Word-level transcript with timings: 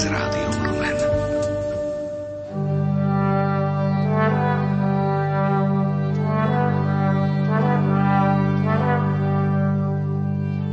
cez 0.00 0.10
rádio 0.10 0.39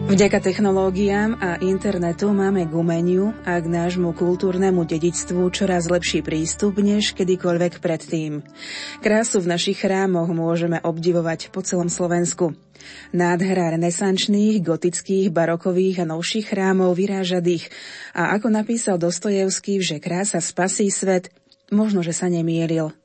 Vďaka 0.08 0.40
technológiám 0.40 1.36
a 1.36 1.60
internetu 1.60 2.32
máme 2.32 2.64
k 2.64 2.72
umeniu 2.72 3.36
a 3.44 3.60
k 3.60 3.68
nášmu 3.68 4.16
kultúrnemu 4.16 4.88
dedičstvu 4.88 5.52
čoraz 5.52 5.92
lepší 5.92 6.24
prístup 6.24 6.80
než 6.80 7.12
kedykoľvek 7.12 7.84
predtým. 7.84 8.40
Krásu 9.04 9.44
v 9.44 9.52
našich 9.52 9.84
chrámoch 9.84 10.32
môžeme 10.32 10.80
obdivovať 10.80 11.52
po 11.52 11.60
celom 11.60 11.92
Slovensku. 11.92 12.56
Nádhera 13.12 13.76
renesančných, 13.76 14.64
gotických, 14.64 15.28
barokových 15.28 16.08
a 16.08 16.10
novších 16.16 16.56
chrámov 16.56 16.96
vyrážadých 16.96 17.68
a 18.16 18.32
ako 18.32 18.48
napísal 18.48 18.96
Dostojevský, 18.96 19.84
že 19.84 20.00
krása 20.00 20.40
spasí 20.40 20.88
svet, 20.88 21.36
možno, 21.68 22.00
že 22.00 22.16
sa 22.16 22.32
nemýlil. 22.32 22.96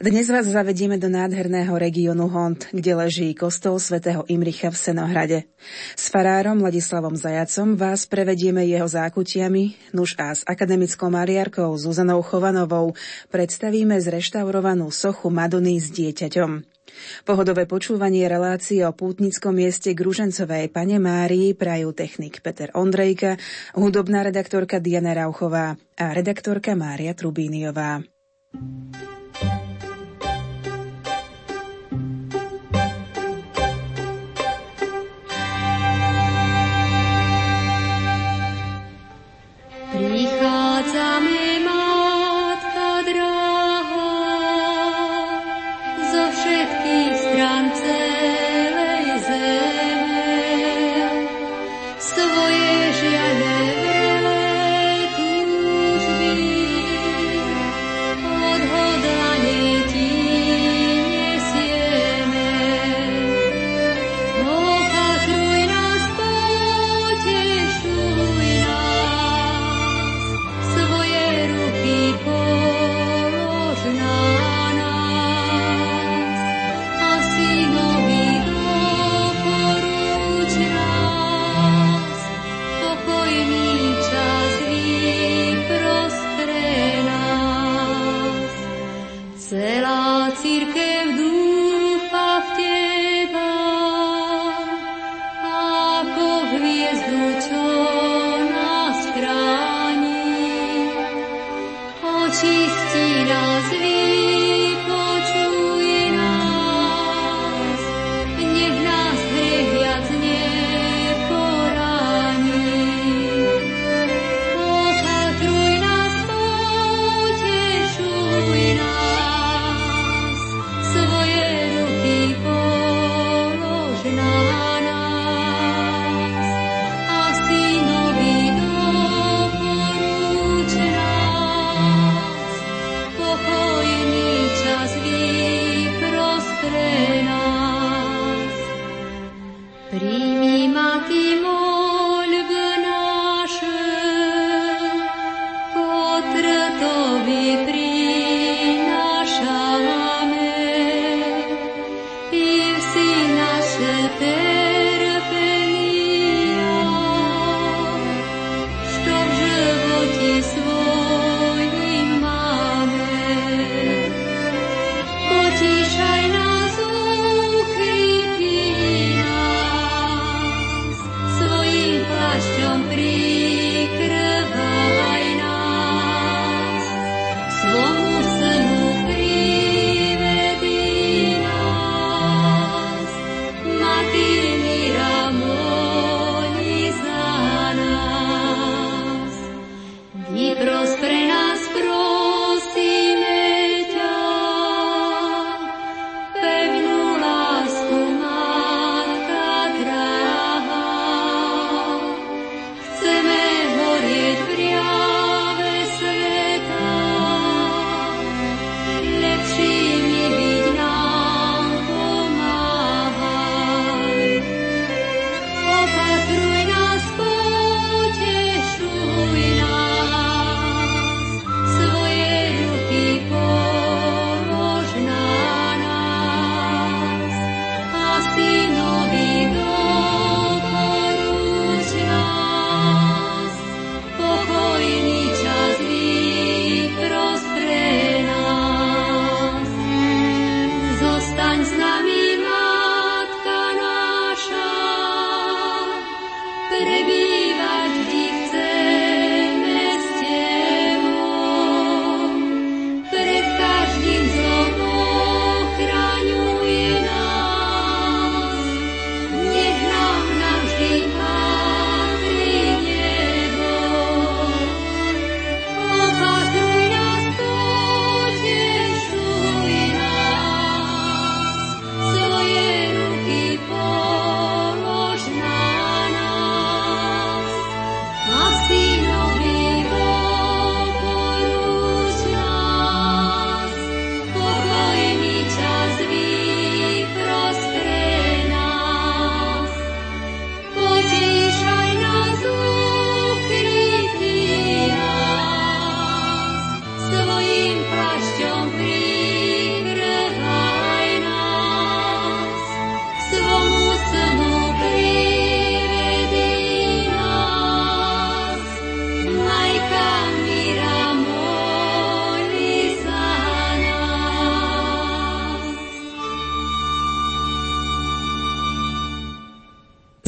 Dnes 0.00 0.26
vás 0.32 0.48
zavedieme 0.48 0.98
do 0.98 1.06
nádherného 1.06 1.70
regiónu 1.76 2.26
Hont, 2.26 2.66
kde 2.74 2.92
leží 2.96 3.28
kostol 3.38 3.78
svätého 3.78 4.26
Imricha 4.26 4.72
v 4.72 4.76
Senohrade. 4.76 5.38
S 5.94 6.10
farárom 6.10 6.58
Ladislavom 6.58 7.14
Zajacom 7.14 7.78
vás 7.78 8.08
prevedieme 8.08 8.66
jeho 8.66 8.88
zákutiami, 8.88 9.94
nuž 9.94 10.18
a 10.18 10.34
s 10.34 10.42
akademickou 10.42 11.12
mariarkou 11.12 11.76
Zuzanou 11.78 12.24
Chovanovou 12.24 12.98
predstavíme 13.30 14.00
zreštaurovanú 14.00 14.90
sochu 14.90 15.30
Madony 15.30 15.78
s 15.78 15.92
dieťaťom. 15.94 16.66
Pohodové 17.22 17.70
počúvanie 17.70 18.26
relácie 18.26 18.82
o 18.82 18.90
pútnickom 18.90 19.54
mieste 19.54 19.94
Gružencovej 19.94 20.74
pane 20.74 20.98
Márii 20.98 21.54
prajú 21.54 21.94
technik 21.94 22.42
Peter 22.42 22.74
Ondrejka, 22.74 23.38
hudobná 23.78 24.26
redaktorka 24.26 24.82
Diana 24.82 25.14
Rauchová 25.14 25.78
a 25.94 26.04
redaktorka 26.10 26.74
Mária 26.74 27.14
Trubíniová. 27.14 28.02
thank 28.50 28.96
you 28.98 29.19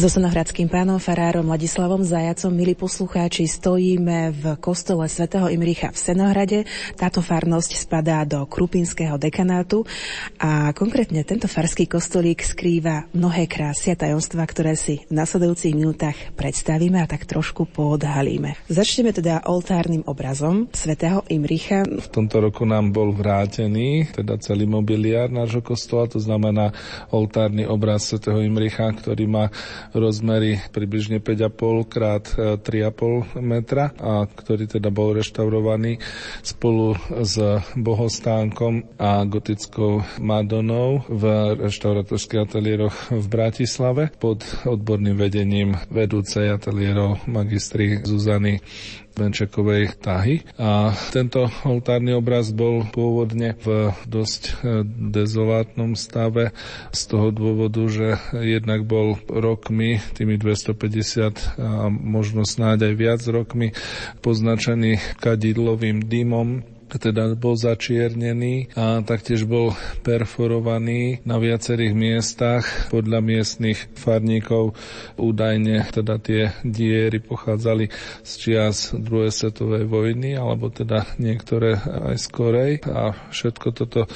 So 0.02 0.18
sonohradským 0.18 0.66
pánom 0.66 0.98
farárom 0.98 1.46
Ladislavom 1.46 2.02
Zajacom, 2.02 2.50
milí 2.50 2.74
poslucháči, 2.74 3.46
stojíme 3.46 4.34
v 4.34 4.44
kostole 4.58 5.06
svätého 5.06 5.46
Imricha 5.46 5.94
v 5.94 5.98
Senohrade. 6.02 6.58
Táto 6.98 7.22
farnosť 7.22 7.86
spadá 7.86 8.26
do 8.26 8.42
Krupinského 8.50 9.14
dekanátu 9.14 9.86
a 10.42 10.74
konkrétne 10.74 11.22
tento 11.22 11.46
farský 11.46 11.86
kostolík 11.86 12.42
skrýva 12.42 13.06
mnohé 13.14 13.46
krásy 13.46 13.94
a 13.94 13.96
tajomstvá, 14.02 14.42
ktoré 14.42 14.74
si 14.74 15.06
v 15.06 15.22
nasledujúcich 15.22 15.78
minútach 15.78 16.18
predstavíme 16.34 16.98
a 16.98 17.06
tak 17.06 17.22
trošku 17.22 17.70
poodhalíme. 17.70 18.58
Začneme 18.66 19.14
teda 19.14 19.46
oltárnym 19.46 20.02
obrazom 20.10 20.66
svätého 20.74 21.22
Imricha. 21.30 21.86
V 21.86 22.10
tomto 22.10 22.42
roku 22.42 22.66
nám 22.66 22.90
bol 22.90 23.14
vrátený, 23.14 24.10
teda 24.10 24.34
celý 24.42 24.66
mobiliár 24.66 25.30
nášho 25.30 25.62
kostola, 25.62 26.10
to 26.10 26.18
znamená 26.18 26.74
oltárny 27.14 27.62
obraz 27.70 28.10
svätého 28.10 28.42
Imricha, 28.42 28.90
ktorý 28.90 29.30
má 29.30 29.46
rozmery 29.92 30.60
približne 30.72 31.20
5,5 31.20 31.88
krát 31.88 32.24
3,5 32.32 32.60
e, 32.60 33.44
metra 33.44 33.92
a 33.96 34.24
ktorý 34.26 34.68
teda 34.68 34.88
bol 34.88 35.16
reštaurovaný 35.16 36.00
spolu 36.40 36.96
s 37.22 37.38
bohostánkom 37.76 38.98
a 38.98 39.24
gotickou 39.28 40.04
Madonou 40.18 41.04
v 41.08 41.54
reštauratorských 41.60 42.40
ateliéroch 42.44 42.96
v 43.12 43.26
Bratislave 43.28 44.12
pod 44.16 44.44
odborným 44.64 45.16
vedením 45.16 45.76
vedúcej 45.92 46.48
ateliérov 46.50 47.24
magistry 47.28 48.00
Zuzany 48.02 48.60
Benčekovej 49.12 49.96
tahy. 50.00 50.42
A 50.56 50.92
tento 51.12 51.48
oltárny 51.62 52.16
obraz 52.16 52.50
bol 52.50 52.84
pôvodne 52.88 53.54
v 53.60 53.92
dosť 54.08 54.42
e, 54.42 54.52
dezolátnom 55.12 55.94
stave 55.94 56.56
z 56.90 57.00
toho 57.06 57.28
dôvodu, 57.30 57.82
že 57.88 58.16
jednak 58.32 58.88
bol 58.88 59.20
rokmi, 59.28 60.00
tými 60.16 60.36
250 60.40 61.60
a 61.60 61.92
možno 61.92 62.42
snáď 62.48 62.92
aj 62.92 62.94
viac 62.96 63.22
rokmi, 63.28 63.76
poznačený 64.24 64.98
kadidlovým 65.20 66.04
dymom 66.04 66.64
teda 66.98 67.32
bol 67.38 67.56
začiernený 67.56 68.74
a 68.76 69.00
taktiež 69.04 69.48
bol 69.48 69.72
perforovaný 70.04 71.24
na 71.24 71.40
viacerých 71.40 71.94
miestach. 71.96 72.64
Podľa 72.92 73.20
miestnych 73.24 73.92
farníkov 73.96 74.76
údajne 75.16 75.88
teda 75.88 76.20
tie 76.20 76.52
diery 76.66 77.22
pochádzali 77.22 77.88
z 78.24 78.32
čias 78.36 78.92
druhej 78.92 79.32
svetovej 79.32 79.84
vojny, 79.88 80.36
alebo 80.36 80.68
teda 80.68 81.08
niektoré 81.16 81.78
aj 81.80 82.16
skorej. 82.20 82.72
A 82.88 83.16
všetko 83.32 83.68
toto 83.72 84.10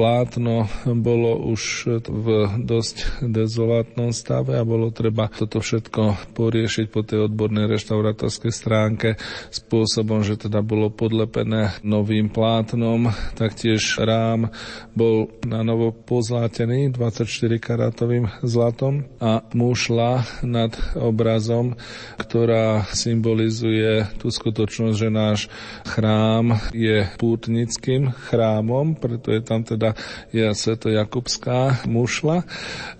plátno 0.00 0.64
bolo 0.96 1.36
už 1.52 1.92
v 2.08 2.56
dosť 2.64 3.20
dezolátnom 3.20 4.16
stave 4.16 4.56
a 4.56 4.64
bolo 4.64 4.88
treba 4.88 5.28
toto 5.28 5.60
všetko 5.60 6.32
poriešiť 6.32 6.88
po 6.88 7.04
tej 7.04 7.28
odbornej 7.28 7.68
reštaurátorskej 7.68 8.48
stránke 8.48 9.20
spôsobom, 9.52 10.24
že 10.24 10.40
teda 10.40 10.64
bolo 10.64 10.88
podlepené 10.88 11.76
novým 11.84 12.32
plátnom, 12.32 13.12
taktiež 13.36 14.00
rám 14.00 14.48
bol 14.96 15.36
na 15.44 15.60
novo 15.60 15.92
pozlátený 15.92 16.96
24 16.96 17.28
karátovým 17.60 18.24
zlatom 18.40 19.04
a 19.20 19.44
mušla 19.52 20.24
nad 20.40 20.72
obrazom, 20.96 21.76
ktorá 22.16 22.88
symbolizuje 22.88 24.08
tú 24.16 24.32
skutočnosť, 24.32 24.96
že 24.96 25.08
náš 25.12 25.52
chrám 25.84 26.56
je 26.72 27.04
pútnickým 27.20 28.16
chrámom, 28.32 28.96
preto 28.96 29.36
je 29.36 29.44
tam 29.44 29.60
teda 29.60 29.89
je 30.34 30.46
Sveto 30.52 30.90
Jakubská 30.90 31.86
mušla 31.86 32.42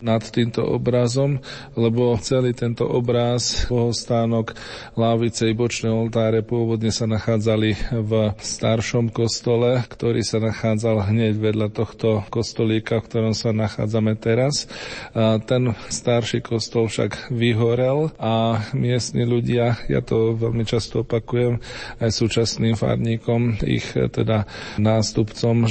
nad 0.00 0.22
týmto 0.22 0.62
obrazom, 0.64 1.42
lebo 1.74 2.14
celý 2.22 2.54
tento 2.54 2.86
obraz, 2.86 3.66
bohostánok, 3.66 4.54
lávice 4.94 5.50
i 5.50 5.54
bočné 5.56 5.90
oltáre 5.90 6.44
pôvodne 6.46 6.94
sa 6.94 7.10
nachádzali 7.10 7.70
v 7.90 8.12
staršom 8.38 9.10
kostole, 9.10 9.82
ktorý 9.88 10.22
sa 10.22 10.38
nachádzal 10.38 11.10
hneď 11.10 11.34
vedľa 11.40 11.68
tohto 11.74 12.22
kostolíka, 12.30 13.02
v 13.02 13.06
ktorom 13.10 13.34
sa 13.34 13.50
nachádzame 13.50 14.14
teraz. 14.20 14.70
A 15.16 15.42
ten 15.42 15.74
starší 15.90 16.44
kostol 16.44 16.86
však 16.86 17.32
vyhorel 17.34 18.14
a 18.20 18.62
miestni 18.76 19.26
ľudia, 19.26 19.80
ja 19.90 20.00
to 20.04 20.36
veľmi 20.36 20.62
často 20.62 21.02
opakujem, 21.02 21.58
aj 21.98 22.10
súčasným 22.12 22.76
farníkom, 22.76 23.64
ich 23.64 23.90
teda 23.90 24.44
nástupcom 24.76 25.66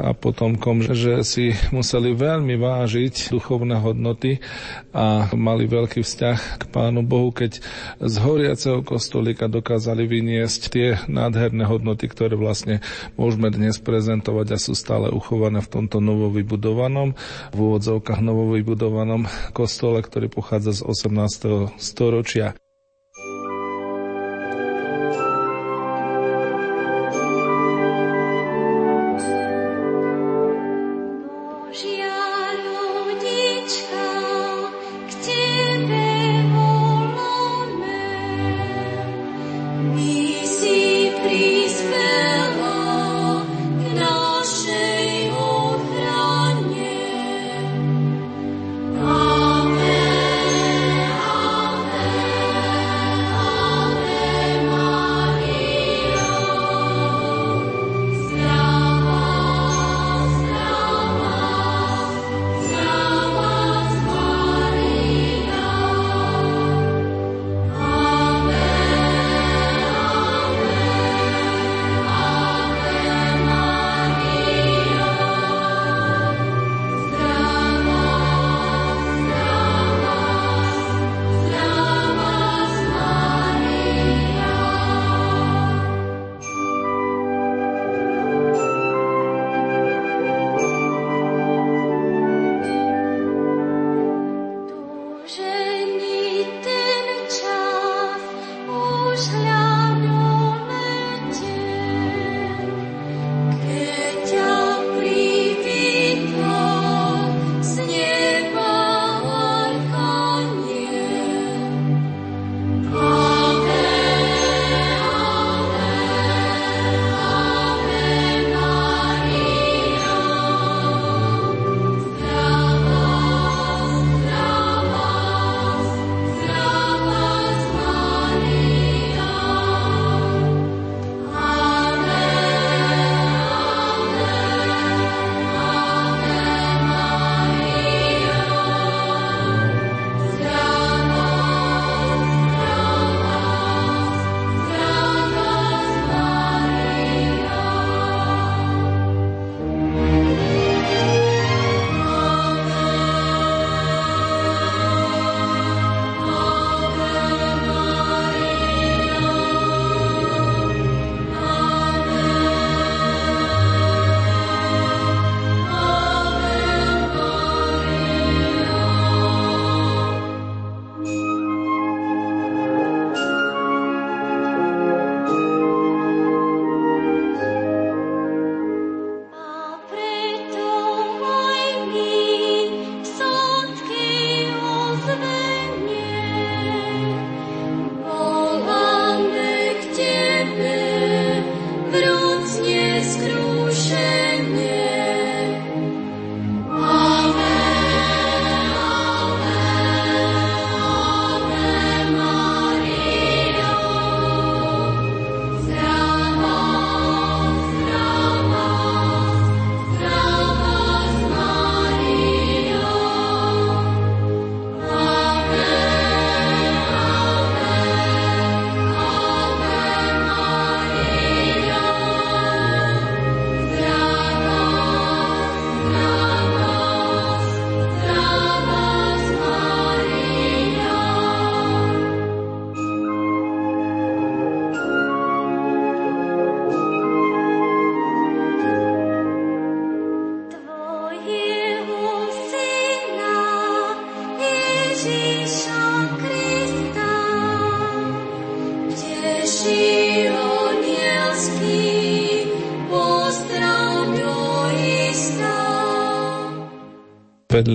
a 0.00 0.10
potom 0.16 0.47
potomkom, 0.48 0.80
že 0.80 1.20
si 1.28 1.52
museli 1.76 2.16
veľmi 2.16 2.56
vážiť 2.56 3.28
duchovné 3.36 3.84
hodnoty 3.84 4.40
a 4.96 5.28
mali 5.36 5.68
veľký 5.68 6.00
vzťah 6.00 6.38
k 6.56 6.62
Pánu 6.72 7.04
Bohu, 7.04 7.36
keď 7.36 7.60
z 8.00 8.14
horiaceho 8.16 8.80
kostolíka 8.80 9.44
dokázali 9.44 10.08
vyniesť 10.08 10.60
tie 10.72 10.88
nádherné 11.04 11.68
hodnoty, 11.68 12.08
ktoré 12.08 12.32
vlastne 12.32 12.80
môžeme 13.20 13.52
dnes 13.52 13.76
prezentovať 13.76 14.56
a 14.56 14.62
sú 14.62 14.72
stále 14.72 15.12
uchované 15.12 15.60
v 15.60 15.68
tomto 15.68 16.00
novovybudovanom, 16.00 17.12
v 17.52 17.58
úvodzovkách 17.60 18.24
novovybudovanom 18.24 19.28
kostole, 19.52 20.00
ktorý 20.00 20.32
pochádza 20.32 20.80
z 20.80 21.12
18. 21.12 21.76
storočia. 21.76 22.56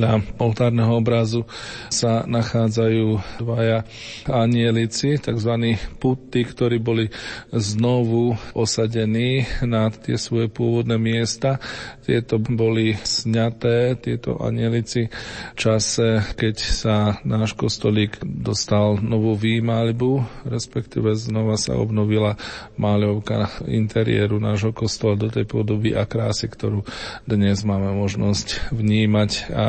Vedľa 0.04 0.33
oltárneho 0.44 1.00
obrazu 1.00 1.48
sa 1.88 2.28
nachádzajú 2.28 3.40
dvaja 3.40 3.88
anielici, 4.28 5.16
tzv. 5.16 5.80
putty, 5.98 6.44
ktorí 6.44 6.78
boli 6.84 7.08
znovu 7.56 8.36
osadení 8.52 9.48
na 9.64 9.88
tie 9.90 10.20
svoje 10.20 10.52
pôvodné 10.52 11.00
miesta. 11.00 11.64
Tieto 12.04 12.36
boli 12.42 13.00
sňaté, 13.00 13.96
tieto 13.96 14.36
anielici, 14.44 15.08
v 15.08 15.56
čase, 15.56 16.36
keď 16.36 16.56
sa 16.60 16.96
náš 17.24 17.56
kostolík 17.56 18.20
dostal 18.24 19.00
novú 19.00 19.40
výmalbu, 19.40 20.44
respektíve 20.44 21.16
znova 21.16 21.56
sa 21.56 21.80
obnovila 21.80 22.36
máľovka 22.76 23.64
interiéru 23.70 24.42
nášho 24.42 24.76
kostola 24.76 25.16
do 25.16 25.32
tej 25.32 25.48
podoby 25.48 25.96
a 25.96 26.04
krásy, 26.04 26.52
ktorú 26.52 26.84
dnes 27.24 27.64
máme 27.64 27.96
možnosť 27.96 28.74
vnímať 28.74 29.32
a 29.54 29.66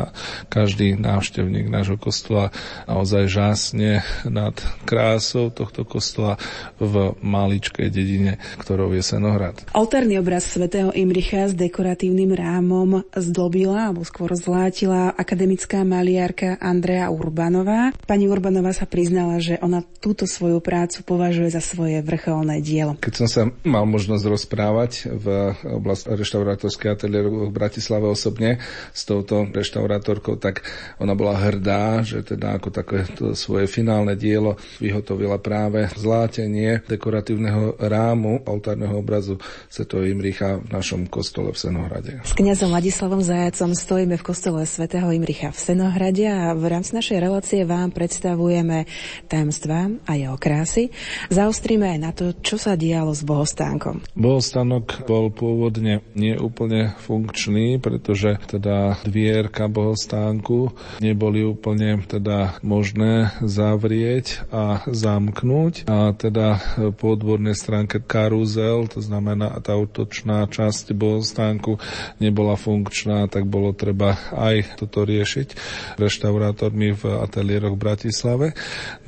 každý 0.49 0.64
návštevník 0.73 1.69
nášho 1.69 1.99
kostola 1.99 2.49
naozaj 2.89 3.29
žásne 3.29 4.01
nad 4.25 4.57
krásou 4.89 5.53
tohto 5.53 5.85
kostola 5.85 6.41
v 6.81 7.13
maličkej 7.21 7.93
dedine, 7.93 8.41
ktorou 8.57 8.89
je 8.97 9.05
Senohrad. 9.05 9.61
Oltárny 9.75 10.17
obraz 10.17 10.49
svätého 10.49 10.89
Imricha 10.95 11.45
s 11.45 11.53
dekoratívnym 11.53 12.33
rámom 12.33 13.05
zdobila, 13.11 13.91
alebo 13.91 14.07
skôr 14.07 14.31
zlátila 14.33 15.11
akademická 15.13 15.83
maliarka 15.83 16.55
Andrea 16.57 17.11
Urbanová. 17.11 17.91
Pani 18.07 18.31
Urbanová 18.31 18.71
sa 18.71 18.87
priznala, 18.87 19.43
že 19.43 19.59
ona 19.59 19.83
túto 19.99 20.23
svoju 20.23 20.63
prácu 20.63 21.03
považuje 21.03 21.51
za 21.51 21.59
svoje 21.59 21.99
vrcholné 21.99 22.63
dielo. 22.63 22.95
Keď 23.01 23.13
som 23.13 23.27
sa 23.27 23.41
mal 23.67 23.83
možnosť 23.83 24.23
rozprávať 24.23 24.91
v 25.11 25.25
oblasti 25.67 26.07
reštaurátorskej 26.07 26.89
ateliéru 26.95 27.49
v 27.49 27.51
Bratislave 27.51 28.07
osobne 28.07 28.63
s 28.95 29.03
touto 29.03 29.43
reštaurátorkou, 29.51 30.39
tak 30.39 30.54
ona 31.01 31.17
bola 31.17 31.39
hrdá, 31.39 32.05
že 32.05 32.21
teda 32.21 32.59
ako 32.59 32.69
také 32.71 33.07
to 33.15 33.33
svoje 33.33 33.65
finálne 33.65 34.13
dielo 34.13 34.55
vyhotovila 34.79 35.39
práve 35.41 35.87
zlátenie 35.95 36.83
dekoratívneho 36.85 37.79
rámu 37.81 38.43
oltárneho 38.45 38.99
obrazu 38.99 39.39
Sv. 39.67 39.87
Imricha 40.05 40.61
v 40.61 40.69
našom 40.71 41.09
kostole 41.09 41.51
v 41.51 41.57
Senohrade. 41.57 42.11
S 42.21 42.37
kňazom 42.37 42.71
Ladislavom 42.71 43.23
Zajacom 43.23 43.73
stojíme 43.73 44.15
v 44.19 44.23
kostole 44.23 44.63
svätého 44.69 45.07
Imricha 45.09 45.49
v 45.51 45.59
Senohrade 45.59 46.25
a 46.29 46.53
v 46.53 46.65
rámci 46.69 46.93
našej 46.93 47.17
relácie 47.19 47.61
vám 47.65 47.89
predstavujeme 47.89 48.85
tajomstvá 49.27 50.05
a 50.05 50.11
jeho 50.13 50.37
krásy. 50.37 50.93
Zaostríme 51.33 51.97
aj 51.97 51.99
na 51.99 52.11
to, 52.13 52.35
čo 52.39 52.61
sa 52.61 52.77
dialo 52.77 53.11
s 53.11 53.25
bohostánkom. 53.25 54.05
Bohostánok 54.13 55.07
bol 55.09 55.33
pôvodne 55.33 56.05
neúplne 56.13 56.93
funkčný, 57.01 57.81
pretože 57.81 58.37
teda 58.45 59.01
dvierka 59.01 59.65
bohostánku 59.65 60.44
neboli 61.01 61.43
úplne 61.43 62.01
teda 62.05 62.59
možné 62.61 63.33
zavrieť 63.41 64.45
a 64.53 64.85
zamknúť 64.85 65.89
a 65.89 66.13
teda 66.13 66.61
po 66.95 67.15
odbornej 67.17 67.57
stránke 67.57 68.01
karuzel, 68.03 68.87
to 68.87 69.01
znamená 69.01 69.57
tá 69.59 69.73
útočná 69.73 70.45
časť 70.47 70.93
bohostánku 70.93 71.81
nebola 72.21 72.55
funkčná, 72.55 73.25
tak 73.27 73.49
bolo 73.49 73.73
treba 73.73 74.17
aj 74.33 74.79
toto 74.79 75.03
riešiť 75.03 75.47
reštaurátormi 75.99 76.95
v 76.95 77.03
ateliéroch 77.23 77.75
v 77.75 77.83
Bratislave. 77.83 78.47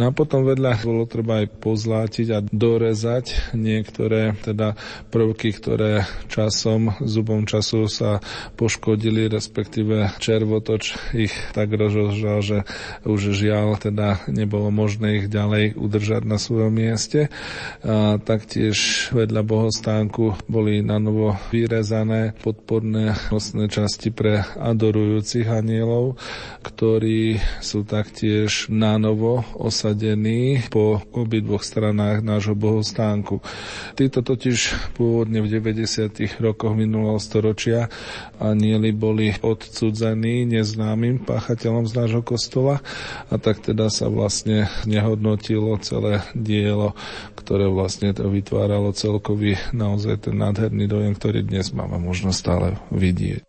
No 0.02 0.10
a 0.10 0.16
potom 0.16 0.44
vedľa 0.48 0.84
bolo 0.84 1.04
treba 1.06 1.44
aj 1.44 1.48
pozlátiť 1.60 2.28
a 2.34 2.40
dorezať 2.44 3.56
niektoré 3.58 4.36
teda 4.42 4.78
prvky, 5.10 5.54
ktoré 5.56 6.06
časom, 6.32 6.96
zubom 7.04 7.44
času 7.44 7.88
sa 7.88 8.20
poškodili, 8.56 9.28
respektíve 9.28 10.18
červotoč 10.20 11.16
ich 11.16 11.27
tak 11.54 11.74
rozžal, 11.74 12.40
že 12.42 12.58
už 13.08 13.34
žiaľ 13.34 13.80
teda 13.80 14.24
nebolo 14.28 14.70
možné 14.74 15.24
ich 15.24 15.28
ďalej 15.28 15.78
udržať 15.78 16.24
na 16.26 16.38
svojom 16.40 16.74
mieste. 16.74 17.30
A 17.86 18.20
taktiež 18.22 19.10
vedľa 19.14 19.42
bohostánku 19.44 20.48
boli 20.50 20.82
na 20.84 20.98
novo 20.98 21.36
vyrezané 21.54 22.36
podporné 22.42 23.16
nosné 23.30 23.68
časti 23.72 24.10
pre 24.12 24.44
adorujúcich 24.58 25.48
anielov, 25.48 26.20
ktorí 26.64 27.40
sú 27.64 27.84
taktiež 27.88 28.68
na 28.68 29.00
novo 29.00 29.44
osadení 29.56 30.68
po 30.68 31.02
obidvoch 31.14 31.64
stranách 31.64 32.24
nášho 32.24 32.54
bohostánku. 32.54 33.40
Títo 33.96 34.22
totiž 34.22 34.92
pôvodne 34.98 35.42
v 35.44 35.60
90. 35.62 36.42
rokoch 36.42 36.74
minulého 36.76 37.20
storočia 37.22 37.90
anieli 38.38 38.94
boli 38.94 39.34
odcudzení 39.42 40.46
neznámym 41.08 41.24
páchateľom 41.24 41.88
z 41.88 41.94
nášho 41.96 42.22
kostola 42.24 42.84
a 43.32 43.36
tak 43.40 43.64
teda 43.64 43.88
sa 43.88 44.12
vlastne 44.12 44.68
nehodnotilo 44.84 45.80
celé 45.80 46.20
dielo, 46.36 46.92
ktoré 47.40 47.72
vlastne 47.72 48.12
to 48.12 48.28
vytváralo 48.28 48.92
celkový 48.92 49.56
naozaj 49.72 50.28
ten 50.28 50.36
nádherný 50.36 50.92
dojem, 50.92 51.14
ktorý 51.16 51.48
dnes 51.48 51.72
máme 51.72 51.96
možno 52.02 52.36
stále 52.36 52.76
vidieť. 52.92 53.47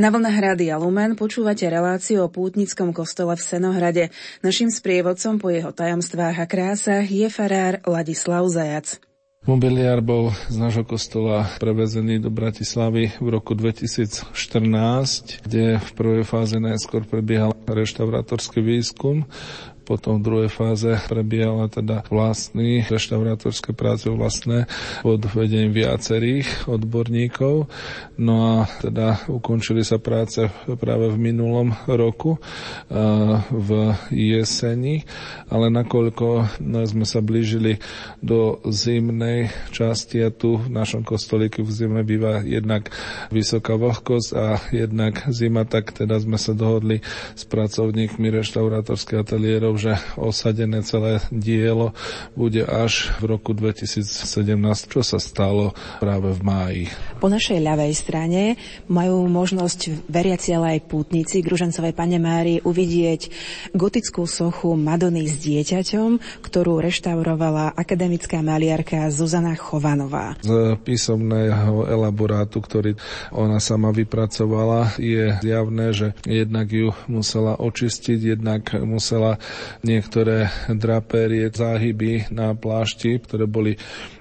Na 0.00 0.08
vlnách 0.08 0.40
Rádia 0.40 0.80
Lumen 0.80 1.12
počúvate 1.12 1.68
reláciu 1.68 2.24
o 2.24 2.32
pútnickom 2.32 2.96
kostole 2.96 3.36
v 3.36 3.44
Senohrade. 3.44 4.04
Našim 4.40 4.72
sprievodcom 4.72 5.36
po 5.36 5.52
jeho 5.52 5.76
tajomstvách 5.76 6.40
a 6.40 6.46
krásach 6.48 7.04
je 7.04 7.28
farár 7.28 7.84
Ladislav 7.84 8.48
Zajac. 8.48 8.96
Mobiliár 9.44 10.00
bol 10.00 10.32
z 10.48 10.56
nášho 10.56 10.88
kostola 10.88 11.44
prevezený 11.60 12.16
do 12.16 12.32
Bratislavy 12.32 13.12
v 13.20 13.28
roku 13.28 13.52
2014, 13.52 14.32
kde 15.44 15.76
v 15.76 15.90
prvej 15.92 16.24
fáze 16.24 16.56
najskôr 16.56 17.04
prebiehal 17.04 17.52
reštaurátorský 17.68 18.64
výskum 18.64 19.28
potom 19.90 20.22
v 20.22 20.26
druhej 20.30 20.50
fáze 20.54 20.86
prebiehala 21.10 21.66
teda 21.66 22.06
vlastný 22.06 22.86
reštaurátorské 22.86 23.74
práce 23.74 24.06
vlastné 24.06 24.70
pod 25.02 25.26
vedením 25.34 25.74
viacerých 25.74 26.70
odborníkov. 26.70 27.66
No 28.14 28.34
a 28.62 28.70
teda 28.78 29.26
ukončili 29.26 29.82
sa 29.82 29.98
práce 29.98 30.46
práve 30.78 31.10
v 31.10 31.18
minulom 31.18 31.74
roku 31.90 32.38
v 33.50 33.70
jeseni, 34.14 35.02
ale 35.50 35.74
nakoľko 35.74 36.60
sme 36.62 37.02
sa 37.02 37.18
blížili 37.18 37.82
do 38.22 38.62
zimnej 38.68 39.50
časti 39.74 40.22
a 40.22 40.30
tu 40.30 40.60
v 40.60 40.70
našom 40.70 41.02
kostolíku 41.02 41.66
v 41.66 41.72
zime 41.74 42.06
býva 42.06 42.46
jednak 42.46 42.94
vysoká 43.34 43.74
vlhkosť 43.74 44.30
a 44.36 44.60
jednak 44.70 45.26
zima, 45.32 45.66
tak 45.66 45.90
teda 45.96 46.20
sme 46.20 46.36
sa 46.36 46.54
dohodli 46.54 47.00
s 47.34 47.42
pracovníkmi 47.48 48.28
reštaurátorských 48.30 49.24
ateliérov, 49.24 49.79
že 49.80 49.96
osadené 50.20 50.84
celé 50.84 51.24
dielo 51.32 51.96
bude 52.36 52.60
až 52.60 53.16
v 53.24 53.32
roku 53.32 53.56
2017, 53.56 54.12
čo 54.92 55.00
sa 55.00 55.16
stalo 55.16 55.72
práve 55.98 56.36
v 56.36 56.40
máji. 56.44 56.84
Po 57.16 57.32
našej 57.32 57.56
ľavej 57.56 57.92
strane 57.96 58.42
majú 58.86 59.24
možnosť 59.24 60.08
veriaci, 60.08 60.52
ale 60.52 60.76
aj 60.76 60.88
pútnici 60.88 61.40
Gružencovej 61.40 61.96
Pane 61.96 62.20
Mári 62.20 62.60
uvidieť 62.60 63.32
gotickú 63.72 64.28
sochu 64.28 64.76
Madony 64.76 65.24
s 65.24 65.40
dieťaťom, 65.40 66.42
ktorú 66.44 66.80
reštaurovala 66.84 67.72
akademická 67.72 68.44
maliarka 68.44 69.08
Zuzana 69.08 69.56
Chovanová. 69.56 70.36
Z 70.44 70.76
písomného 70.84 71.88
elaborátu, 71.88 72.60
ktorý 72.60 72.92
ona 73.32 73.62
sama 73.62 73.94
vypracovala, 73.94 74.98
je 74.98 75.38
zjavné, 75.40 75.86
že 75.94 76.08
jednak 76.26 76.68
ju 76.68 76.90
musela 77.06 77.56
očistiť, 77.56 78.36
jednak 78.36 78.74
musela 78.82 79.38
niektoré 79.82 80.50
drapérie, 80.70 81.48
záhyby 81.50 82.30
na 82.34 82.54
plášti, 82.54 83.20
ktoré 83.22 83.44
boli 83.46 83.74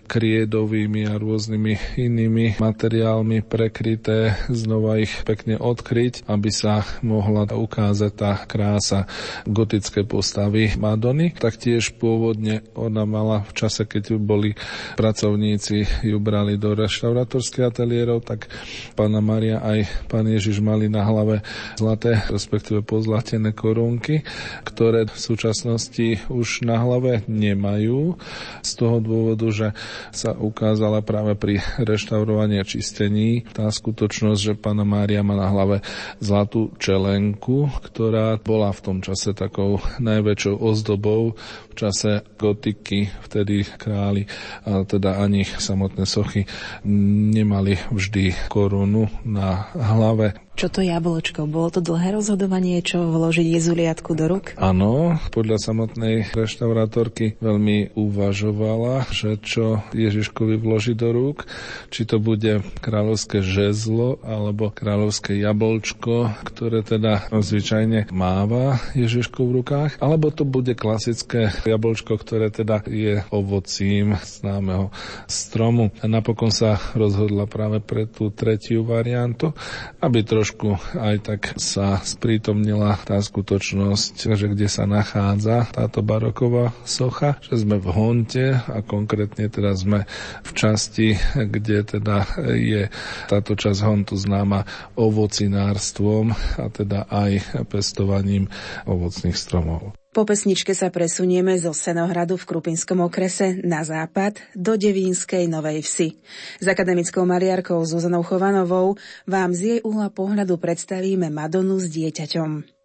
kriedovými 0.09 1.05
a 1.05 1.21
rôznymi 1.21 2.01
inými 2.01 2.57
materiálmi 2.57 3.45
prekryté, 3.45 4.41
znova 4.49 4.97
ich 4.97 5.13
pekne 5.21 5.61
odkryť, 5.61 6.25
aby 6.25 6.49
sa 6.49 6.81
mohla 7.05 7.45
ukázať 7.45 8.11
tá 8.17 8.33
krása 8.49 9.05
gotické 9.45 10.01
postavy 10.01 10.73
Madony. 10.81 11.37
Taktiež 11.37 11.93
pôvodne 11.93 12.65
ona 12.73 13.05
mala 13.05 13.45
v 13.45 13.53
čase, 13.53 13.85
keď 13.85 14.17
boli 14.17 14.57
pracovníci, 14.97 16.01
ju 16.01 16.17
brali 16.17 16.57
do 16.57 16.73
reštaurátorských 16.73 17.69
ateliérov, 17.69 18.25
tak 18.25 18.49
pána 18.97 19.21
Maria 19.21 19.61
aj 19.61 20.09
pán 20.09 20.25
Ježiš 20.25 20.57
mali 20.57 20.89
na 20.89 21.05
hlave 21.05 21.45
zlaté, 21.77 22.25
respektíve 22.33 22.81
pozlatené 22.81 23.53
korunky, 23.53 24.25
ktoré 24.65 25.05
v 25.05 25.17
súčasnosti 25.19 26.25
už 26.33 26.65
na 26.65 26.81
hlave 26.81 27.21
nemajú 27.29 28.17
z 28.65 28.71
toho 28.73 28.97
dôvodu, 28.97 29.47
že 29.53 29.67
sa 30.11 30.35
ukázala 30.35 31.01
práve 31.01 31.35
pri 31.35 31.59
reštaurovaní 31.81 32.59
a 32.59 32.67
čistení 32.67 33.47
tá 33.51 33.69
skutočnosť, 33.69 34.39
že 34.39 34.53
pána 34.59 34.83
Mária 34.83 35.23
má 35.25 35.35
na 35.35 35.47
hlave 35.49 35.81
zlatú 36.19 36.73
čelenku, 36.77 37.71
ktorá 37.83 38.37
bola 38.41 38.71
v 38.75 38.83
tom 38.83 38.97
čase 38.99 39.35
takou 39.35 39.79
najväčšou 40.01 40.55
ozdobou 40.59 41.35
v 41.69 41.73
čase 41.73 42.25
gotiky, 42.35 43.11
vtedy 43.25 43.63
králi, 43.77 44.27
a 44.67 44.83
teda 44.83 45.21
ani 45.21 45.45
samotné 45.45 46.03
sochy 46.03 46.43
nemali 46.85 47.77
vždy 47.91 48.51
korunu 48.51 49.07
na 49.23 49.71
hlave. 49.75 50.48
Čo 50.59 50.67
to 50.67 50.83
jablčko? 50.83 51.47
Bolo 51.47 51.71
to 51.71 51.79
dlhé 51.79 52.19
rozhodovanie, 52.19 52.83
čo 52.83 52.99
vložiť 52.99 53.47
jezuliatku 53.47 54.11
do 54.11 54.27
rúk? 54.27 54.59
Áno, 54.59 55.15
podľa 55.31 55.55
samotnej 55.55 56.35
reštaurátorky 56.35 57.39
veľmi 57.39 57.95
uvažovala, 57.95 59.07
že 59.07 59.39
čo 59.39 59.79
Ježiškovi 59.95 60.59
vloží 60.59 60.99
do 60.99 61.15
rúk, 61.15 61.47
či 61.95 62.03
to 62.03 62.19
bude 62.19 62.59
kráľovské 62.83 63.39
žezlo 63.39 64.19
alebo 64.19 64.67
kráľovské 64.75 65.39
jablčko, 65.39 66.35
ktoré 66.43 66.83
teda 66.83 67.31
zvyčajne 67.31 68.11
máva 68.11 68.83
Ježiško 68.99 69.47
v 69.47 69.63
rukách, 69.63 69.91
alebo 70.03 70.27
to 70.27 70.43
bude 70.43 70.75
klasické 70.75 71.55
jablčko, 71.63 72.19
ktoré 72.19 72.51
teda 72.51 72.83
je 72.83 73.23
ovocím 73.31 74.19
známeho 74.27 74.91
stromu. 75.23 75.95
A 76.03 76.11
napokon 76.11 76.51
sa 76.51 76.83
rozhodla 76.99 77.47
práve 77.47 77.79
pre 77.79 78.11
tú 78.11 78.27
tretiu 78.27 78.83
variantu, 78.83 79.55
aby 80.03 80.19
trošku 80.27 80.48
trošku 80.49 80.81
aj 80.97 81.15
tak 81.21 81.41
sa 81.61 82.01
sprítomnila 82.01 82.97
tá 83.05 83.21
skutočnosť, 83.21 84.33
že 84.33 84.49
kde 84.49 84.65
sa 84.65 84.89
nachádza 84.89 85.69
táto 85.69 86.01
baroková 86.01 86.73
socha, 86.89 87.37
že 87.45 87.61
sme 87.61 87.77
v 87.77 87.87
Honte 87.93 88.57
a 88.57 88.81
konkrétne 88.81 89.45
teda 89.45 89.77
sme 89.77 90.09
v 90.41 90.51
časti, 90.57 91.13
kde 91.37 91.85
teda 91.85 92.25
je 92.57 92.89
táto 93.29 93.53
časť 93.53 93.79
Hontu 93.85 94.17
známa 94.17 94.65
ovocinárstvom 94.97 96.33
a 96.57 96.65
teda 96.73 97.05
aj 97.13 97.61
pestovaním 97.69 98.49
ovocných 98.89 99.37
stromov. 99.37 99.98
Po 100.09 100.25
pesničke 100.25 100.73
sa 100.73 100.89
presunieme 100.89 101.53
zo 101.61 101.69
Senohradu 101.69 102.33
v 102.33 102.49
Krupinskom 102.49 103.05
okrese 103.05 103.61
na 103.61 103.85
západ 103.85 104.41
do 104.57 104.73
Devínskej 104.73 105.45
Novej 105.45 105.85
Vsi. 105.85 106.17
S 106.57 106.65
akademickou 106.65 107.29
mariarkou 107.29 107.77
Zuzanou 107.85 108.25
Chovanovou 108.25 108.97
vám 109.29 109.53
z 109.53 109.61
jej 109.77 109.79
uhla 109.85 110.09
pohľadu 110.09 110.57
predstavíme 110.57 111.29
Madonu 111.29 111.77
s 111.77 111.93
dieťaťom. 111.93 112.78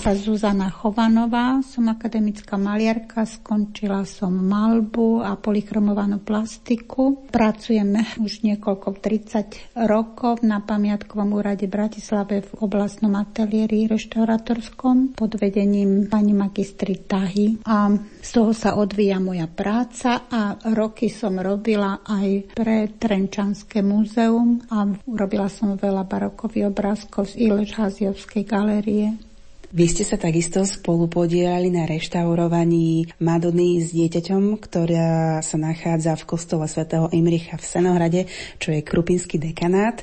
Sa 0.00 0.16
Zuzana 0.16 0.72
Chovanová, 0.72 1.60
som 1.60 1.84
akademická 1.92 2.56
maliarka, 2.56 3.28
skončila 3.28 4.08
som 4.08 4.32
malbu 4.32 5.20
a 5.20 5.36
polychromovanú 5.36 6.24
plastiku. 6.24 7.28
Pracujem 7.28 8.00
už 8.16 8.40
niekoľko 8.40 8.96
30 8.96 9.76
rokov 9.84 10.40
na 10.40 10.64
pamiatkovom 10.64 11.36
úrade 11.36 11.68
Bratislave 11.68 12.40
v 12.40 12.50
oblastnom 12.64 13.12
ateliéri 13.12 13.92
reštauratorskom 13.92 15.20
pod 15.20 15.36
vedením 15.36 16.08
pani 16.08 16.32
magistry 16.32 16.96
Tahy 17.04 17.60
a 17.68 17.92
z 18.24 18.30
toho 18.32 18.56
sa 18.56 18.80
odvíja 18.80 19.20
moja 19.20 19.52
práca 19.52 20.24
a 20.32 20.56
roky 20.72 21.12
som 21.12 21.36
robila 21.36 22.00
aj 22.08 22.56
pre 22.56 22.88
Trenčanské 22.96 23.84
múzeum 23.84 24.64
a 24.72 24.88
robila 25.12 25.52
som 25.52 25.76
veľa 25.76 26.08
barokových 26.08 26.72
obrázkov 26.72 27.36
z 27.36 27.52
Ileš 27.52 27.76
Haziovskej 27.76 28.48
galérie. 28.48 29.29
Vy 29.70 29.86
ste 29.86 30.02
sa 30.02 30.18
takisto 30.18 30.66
spolu 30.66 31.06
podielali 31.06 31.70
na 31.70 31.86
reštaurovaní 31.86 33.06
Madony 33.22 33.78
s 33.78 33.94
dieťaťom, 33.94 34.58
ktorá 34.58 35.38
sa 35.46 35.56
nachádza 35.62 36.18
v 36.18 36.26
kostole 36.26 36.66
svätého 36.66 37.06
Imricha 37.14 37.54
v 37.54 37.62
Senohrade, 37.62 38.20
čo 38.58 38.74
je 38.74 38.82
Krupinský 38.82 39.38
dekanát. 39.38 40.02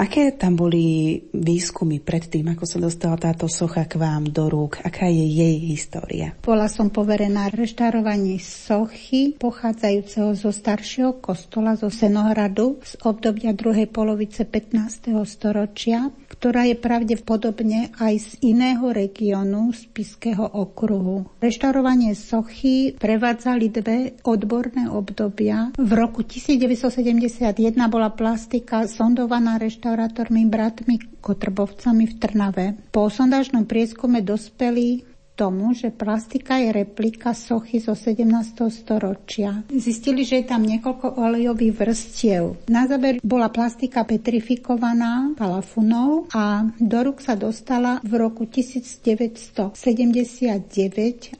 Aké 0.00 0.32
tam 0.32 0.56
boli 0.56 1.20
výskumy 1.28 2.00
pred 2.00 2.24
tým, 2.24 2.56
ako 2.56 2.64
sa 2.64 2.80
dostala 2.80 3.20
táto 3.20 3.52
socha 3.52 3.84
k 3.84 4.00
vám 4.00 4.32
do 4.32 4.48
rúk? 4.48 4.80
Aká 4.80 5.12
je 5.12 5.28
jej 5.28 5.60
história? 5.60 6.32
Bola 6.40 6.72
som 6.72 6.88
poverená 6.88 7.52
reštaurovaní 7.52 8.40
sochy 8.40 9.36
pochádzajúceho 9.36 10.32
zo 10.32 10.48
staršieho 10.48 11.20
kostola 11.20 11.76
zo 11.76 11.92
Senohradu 11.92 12.80
z 12.80 12.96
obdobia 13.04 13.52
druhej 13.52 13.92
polovice 13.92 14.48
15. 14.48 15.12
storočia, 15.28 16.08
ktorá 16.42 16.66
je 16.66 16.74
pravdepodobne 16.74 17.94
aj 18.02 18.14
z 18.18 18.30
iného 18.50 18.90
regiónu 18.90 19.70
Spiského 19.70 20.42
okruhu. 20.42 21.30
Reštaurovanie 21.38 22.18
sochy 22.18 22.98
prevádzali 22.98 23.70
dve 23.70 24.18
odborné 24.26 24.90
obdobia. 24.90 25.70
V 25.78 25.92
roku 25.94 26.26
1971 26.26 27.78
bola 27.86 28.10
plastika 28.10 28.90
sondovaná 28.90 29.54
reštaurátormi 29.62 30.42
bratmi 30.50 31.22
Kotrbovcami 31.22 32.10
v 32.10 32.14
Trnave. 32.18 32.66
Po 32.90 33.06
sondážnom 33.06 33.62
prieskume 33.62 34.26
dospeli 34.26 35.11
tomu, 35.34 35.72
že 35.74 35.90
plastika 35.90 36.60
je 36.60 36.72
replika 36.72 37.32
sochy 37.34 37.80
zo 37.80 37.96
17. 37.96 38.68
storočia. 38.68 39.64
Zistili, 39.72 40.22
že 40.28 40.44
je 40.44 40.46
tam 40.46 40.62
niekoľko 40.62 41.18
olejových 41.18 41.74
vrstiev. 41.74 42.68
Na 42.68 42.84
záver 42.84 43.18
bola 43.24 43.48
plastika 43.48 44.04
petrifikovaná 44.04 45.32
palafunou 45.34 46.28
a 46.36 46.68
do 46.76 46.98
rúk 47.02 47.24
sa 47.24 47.34
dostala 47.34 47.98
v 48.04 48.12
roku 48.20 48.44
1979 48.44 49.72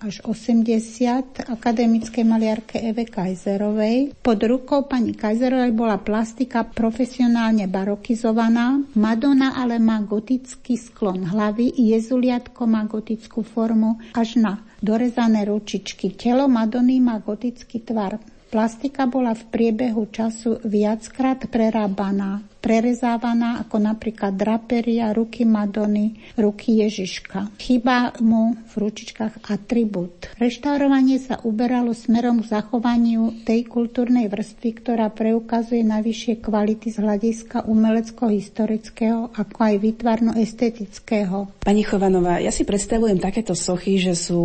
až 0.01 0.15
80 0.25 1.53
akademickej 1.53 2.25
maliarke 2.25 2.81
Eve 2.81 3.05
Kajzerovej. 3.05 4.17
Pod 4.25 4.41
rukou 4.41 4.89
pani 4.89 5.13
Kajzerovej 5.13 5.73
bola 5.77 6.01
plastika 6.01 6.65
profesionálne 6.65 7.69
barokizovaná. 7.69 8.81
Madonna 8.97 9.55
ale 9.55 9.77
má 9.77 10.01
gotický 10.01 10.81
sklon 10.81 11.29
hlavy, 11.29 11.71
jezuliatko 11.77 12.65
má 12.65 12.89
gotickú 12.89 13.45
formu 13.45 13.92
až 14.15 14.37
na 14.39 14.61
dorezané 14.83 15.45
ručičky. 15.45 16.15
Telo 16.15 16.49
Madony 16.49 17.01
má 17.01 17.19
gotický 17.19 17.81
tvar. 17.81 18.19
Plastika 18.53 19.09
bola 19.09 19.33
v 19.33 19.45
priebehu 19.49 20.13
času 20.13 20.61
viackrát 20.61 21.49
prerábaná 21.49 22.52
prerezávaná, 22.63 23.59
ako 23.67 23.83
napríklad 23.83 24.39
draperia, 24.39 25.11
ruky 25.11 25.43
Madony, 25.43 26.15
ruky 26.39 26.79
Ježiška. 26.87 27.51
Chyba 27.59 28.15
mu 28.23 28.55
v 28.71 28.73
ručičkách 28.79 29.51
atribút. 29.51 30.31
Reštaurovanie 30.39 31.19
sa 31.19 31.43
uberalo 31.43 31.91
smerom 31.91 32.39
k 32.47 32.55
zachovaniu 32.55 33.43
tej 33.43 33.67
kultúrnej 33.67 34.31
vrstvy, 34.31 34.79
ktorá 34.79 35.11
preukazuje 35.11 35.83
najvyššie 35.83 36.39
kvality 36.39 36.95
z 36.95 37.03
hľadiska 37.03 37.67
umelecko-historického, 37.67 39.35
ako 39.35 39.59
aj 39.59 39.75
výtvarno-estetického. 39.83 41.67
Pani 41.67 41.83
Chovanová, 41.83 42.39
ja 42.39 42.55
si 42.55 42.63
predstavujem 42.63 43.19
takéto 43.19 43.59
sochy, 43.59 43.99
že 43.99 44.15
sú 44.15 44.39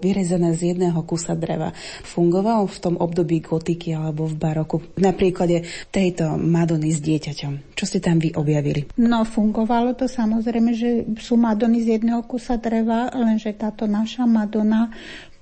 vyrezené 0.00 0.56
z 0.56 0.72
jedného 0.72 1.04
kusa 1.04 1.36
dreva. 1.36 1.76
Fungoval 2.08 2.64
v 2.64 2.78
tom 2.80 2.94
období 2.96 3.44
gotiky 3.44 3.92
alebo 3.92 4.24
v 4.24 4.40
baroku? 4.40 4.80
Napríklad 4.96 5.60
tejto 5.92 6.40
Madony 6.40 6.94
s 6.94 7.04
dieťaťom. 7.04 7.57
Čo 7.78 7.84
ste 7.86 7.98
tam 8.02 8.18
vy 8.18 8.34
objavili? 8.34 8.90
No, 8.98 9.22
fungovalo 9.22 9.94
to 9.94 10.10
samozrejme, 10.10 10.70
že 10.74 11.06
sú 11.22 11.38
Madony 11.38 11.84
z 11.84 12.00
jedného 12.00 12.26
kusa 12.26 12.58
dreva, 12.58 13.10
lenže 13.14 13.54
táto 13.54 13.86
naša 13.86 14.26
Madonna 14.26 14.90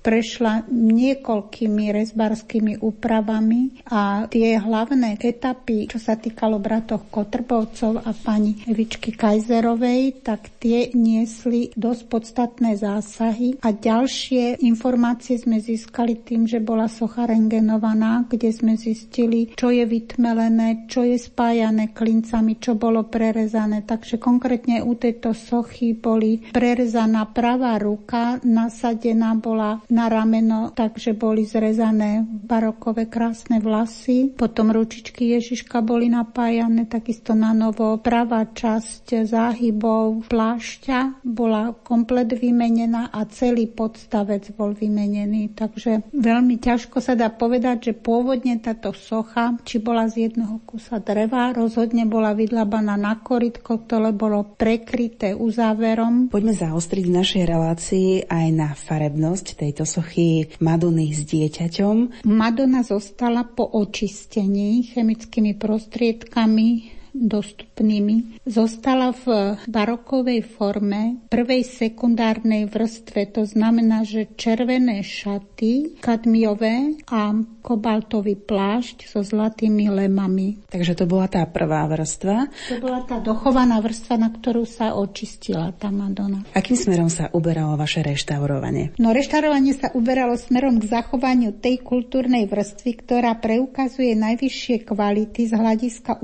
prešla 0.07 0.63
niekoľkými 0.71 1.91
rezbarskými 1.91 2.79
úpravami 2.79 3.83
a 3.91 4.23
tie 4.31 4.55
hlavné 4.55 5.19
etapy, 5.19 5.91
čo 5.91 5.99
sa 5.99 6.15
týkalo 6.15 6.63
bratov 6.63 7.11
Kotrbovcov 7.11 8.07
a 8.07 8.15
pani 8.15 8.55
Evičky 8.63 9.11
Kajzerovej, 9.11 10.23
tak 10.23 10.47
tie 10.63 10.95
niesli 10.95 11.75
dosť 11.75 12.01
podstatné 12.07 12.79
zásahy 12.79 13.59
a 13.59 13.75
ďalšie 13.75 14.63
informácie 14.63 15.35
sme 15.35 15.59
získali 15.59 16.23
tým, 16.23 16.47
že 16.47 16.63
bola 16.63 16.87
socha 16.87 17.27
rengenovaná, 17.27 18.23
kde 18.31 18.55
sme 18.55 18.79
zistili, 18.79 19.51
čo 19.59 19.75
je 19.75 19.83
vytmelené, 19.83 20.87
čo 20.87 21.03
je 21.03 21.19
spájané 21.19 21.91
klincami, 21.91 22.55
čo 22.63 22.79
bolo 22.79 23.11
prerezané. 23.11 23.83
Takže 23.83 24.15
konkrétne 24.23 24.79
u 24.87 24.95
tejto 24.95 25.35
sochy 25.35 25.91
boli 25.91 26.47
prerezaná 26.55 27.27
pravá 27.27 27.75
ruka, 27.75 28.39
nasadená 28.47 29.35
bola 29.35 29.83
na 29.97 30.05
rameno, 30.13 30.69
takže 30.77 31.17
boli 31.17 31.41
zrezané 31.41 32.21
barokové 32.21 33.09
krásne 33.09 33.57
vlasy. 33.57 34.29
Potom 34.37 34.69
ručičky 34.69 35.33
Ježiška 35.33 35.81
boli 35.81 36.13
napájané 36.13 36.85
takisto 36.85 37.33
na 37.33 37.57
novo. 37.57 37.97
Pravá 37.97 38.45
časť 38.45 39.25
záhybov 39.25 40.29
plášťa 40.29 41.25
bola 41.25 41.73
komplet 41.81 42.29
vymenená 42.29 43.09
a 43.09 43.25
celý 43.25 43.65
podstavec 43.65 44.53
bol 44.53 44.77
vymenený. 44.77 45.57
Takže 45.57 46.13
veľmi 46.13 46.61
ťažko 46.61 47.01
sa 47.01 47.17
dá 47.17 47.33
povedať, 47.33 47.89
že 47.89 47.93
pôvodne 47.97 48.61
táto 48.61 48.93
socha, 48.93 49.57
či 49.65 49.81
bola 49.81 50.05
z 50.05 50.29
jedného 50.29 50.61
kusa 50.67 51.01
dreva, 51.01 51.55
rozhodne 51.55 52.05
bola 52.05 52.37
vydlabaná 52.37 52.93
na 52.99 53.17
korytko, 53.17 53.87
ktoré 53.87 54.13
bolo 54.13 54.53
prekryté 54.59 55.33
uzáverom. 55.33 56.27
Poďme 56.27 56.53
zaostriť 56.53 57.03
v 57.07 57.15
našej 57.17 57.43
relácii 57.47 58.09
aj 58.27 58.47
na 58.51 58.69
farebnosť 58.75 59.55
tejto 59.55 59.86
sochy 59.87 60.51
Madony 60.59 61.15
s 61.15 61.23
dieťaťom. 61.23 62.27
Madonna 62.27 62.83
zostala 62.83 63.47
po 63.47 63.63
očistení 63.63 64.83
chemickými 64.91 65.55
prostriedkami 65.55 66.96
dostupnými, 67.17 68.45
zostala 68.45 69.11
v 69.11 69.57
barokovej 69.65 70.45
forme 70.45 71.25
prvej 71.27 71.65
sekundárnej 71.65 72.69
vrstve, 72.69 73.33
to 73.33 73.43
znamená, 73.43 74.05
že 74.05 74.29
červené 74.37 75.01
šaty, 75.01 75.97
kadmiové 75.99 77.01
a 77.09 77.33
kobaltový 77.67 78.39
plášť 78.39 79.11
so 79.11 79.19
zlatými 79.19 79.91
lemami. 79.91 80.63
Takže 80.71 80.95
to 80.95 81.03
bola 81.03 81.27
tá 81.27 81.43
prvá 81.43 81.83
vrstva. 81.91 82.47
To 82.71 82.79
bola 82.79 83.03
tá 83.03 83.19
dochovaná 83.19 83.83
vrstva, 83.83 84.15
na 84.15 84.31
ktorú 84.31 84.63
sa 84.63 84.95
očistila 84.95 85.75
tá 85.75 85.91
Madonna. 85.91 86.47
Akým 86.55 86.79
smerom 86.79 87.11
sa 87.11 87.27
uberalo 87.35 87.75
vaše 87.75 87.99
reštaurovanie? 87.99 88.95
No 89.01 89.11
reštaurovanie 89.11 89.75
sa 89.75 89.91
uberalo 89.91 90.39
smerom 90.39 90.79
k 90.79 90.87
zachovaniu 90.87 91.59
tej 91.59 91.83
kultúrnej 91.83 92.47
vrstvy, 92.47 92.91
ktorá 93.03 93.35
preukazuje 93.35 94.15
najvyššie 94.15 94.87
kvality 94.87 95.49
z 95.49 95.53
hľadiska 95.57 96.23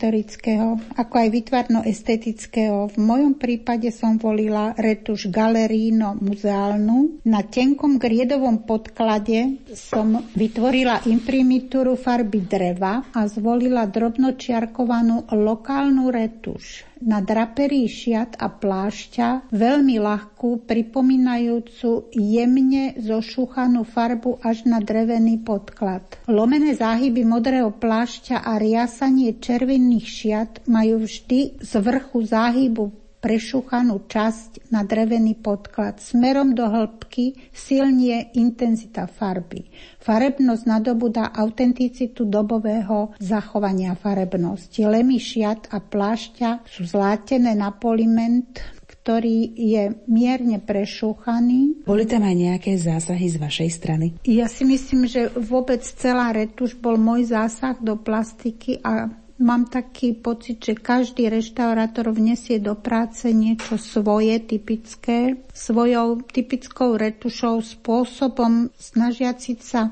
umelecko-historického, 0.00 0.96
ako 0.96 1.14
aj 1.20 1.28
vytvarno-estetického. 1.28 2.88
V 2.88 2.96
mojom 2.96 3.36
prípade 3.36 3.92
som 3.92 4.16
volila 4.16 4.72
retuš 4.80 5.28
galeríno 5.28 6.16
muzeálnu. 6.16 7.20
Na 7.28 7.44
tenkom 7.44 8.00
griedovom 8.00 8.64
podklade 8.64 9.60
som 9.76 10.24
Vytvorila 10.32 11.04
imprimitúru 11.04 12.00
farby 12.00 12.40
dreva 12.48 13.04
a 13.12 13.28
zvolila 13.28 13.84
drobnočiarkovanú 13.84 15.28
lokálnu 15.28 16.08
retuš 16.08 16.89
na 17.00 17.24
draperii 17.24 17.88
šiat 17.88 18.36
a 18.36 18.52
plášťa 18.52 19.50
veľmi 19.50 19.96
ľahkú, 19.98 20.68
pripomínajúcu 20.68 22.12
jemne 22.12 22.94
zošúchanú 23.00 23.88
farbu 23.88 24.38
až 24.44 24.68
na 24.68 24.78
drevený 24.78 25.40
podklad. 25.40 26.04
Lomené 26.28 26.76
záhyby 26.76 27.24
modrého 27.24 27.72
plášťa 27.72 28.44
a 28.44 28.60
riasanie 28.60 29.40
červených 29.40 30.06
šiat 30.06 30.52
majú 30.68 31.08
vždy 31.08 31.64
z 31.64 31.72
vrchu 31.80 32.20
záhybu 32.22 32.99
prešúchanú 33.20 34.08
časť 34.08 34.72
na 34.72 34.82
drevený 34.82 35.38
podklad. 35.38 36.00
Smerom 36.00 36.56
do 36.56 36.64
hĺbky 36.66 37.52
silnie 37.52 38.32
intenzita 38.34 39.04
farby. 39.04 39.68
Farebnosť 40.00 40.64
nadobúda 40.64 41.30
autenticitu 41.30 42.24
dobového 42.24 43.12
zachovania 43.20 43.92
farebnosti. 43.94 44.80
Lemy 44.82 45.20
šiat 45.20 45.70
a 45.70 45.78
plášťa 45.78 46.64
sú 46.64 46.88
zlátené 46.88 47.52
na 47.52 47.70
poliment, 47.76 48.56
ktorý 49.00 49.56
je 49.56 49.96
mierne 50.08 50.60
prešúchaný. 50.60 51.88
Boli 51.88 52.04
tam 52.04 52.20
aj 52.20 52.36
nejaké 52.36 52.76
zásahy 52.76 53.32
z 53.32 53.36
vašej 53.40 53.70
strany? 53.72 54.06
Ja 54.28 54.44
si 54.44 54.68
myslím, 54.68 55.08
že 55.08 55.32
vôbec 55.32 55.80
celá 55.80 56.32
retuš 56.36 56.76
bol 56.76 57.00
môj 57.00 57.32
zásah 57.32 57.80
do 57.80 57.96
plastiky 57.96 58.76
a 58.84 59.08
mám 59.40 59.66
taký 59.66 60.12
pocit, 60.12 60.60
že 60.60 60.76
každý 60.76 61.32
reštaurátor 61.32 62.12
vnesie 62.12 62.60
do 62.60 62.76
práce 62.76 63.32
niečo 63.32 63.80
svoje, 63.80 64.36
typické, 64.44 65.40
svojou 65.56 66.20
typickou 66.28 67.00
retušou, 67.00 67.64
spôsobom 67.64 68.68
snažiaci 68.76 69.56
sa 69.58 69.90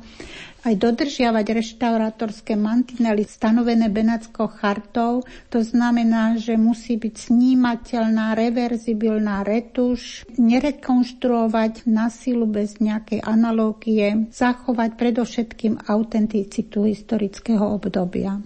aj 0.68 0.74
dodržiavať 0.76 1.46
reštaurátorské 1.54 2.52
mantinely 2.58 3.24
stanovené 3.24 3.88
Benátskou 3.88 4.52
chartou. 4.52 5.24
To 5.48 5.60
znamená, 5.64 6.36
že 6.36 6.60
musí 6.60 7.00
byť 7.00 7.32
snímateľná, 7.32 8.36
reverzibilná 8.36 9.48
retuš, 9.48 10.28
nerekonštruovať 10.36 11.88
na 11.88 12.12
silu 12.12 12.44
bez 12.44 12.82
nejakej 12.84 13.24
analógie, 13.24 14.28
zachovať 14.28 14.90
predovšetkým 14.98 15.88
autenticitu 15.88 16.84
historického 16.84 17.64
obdobia. 17.64 18.42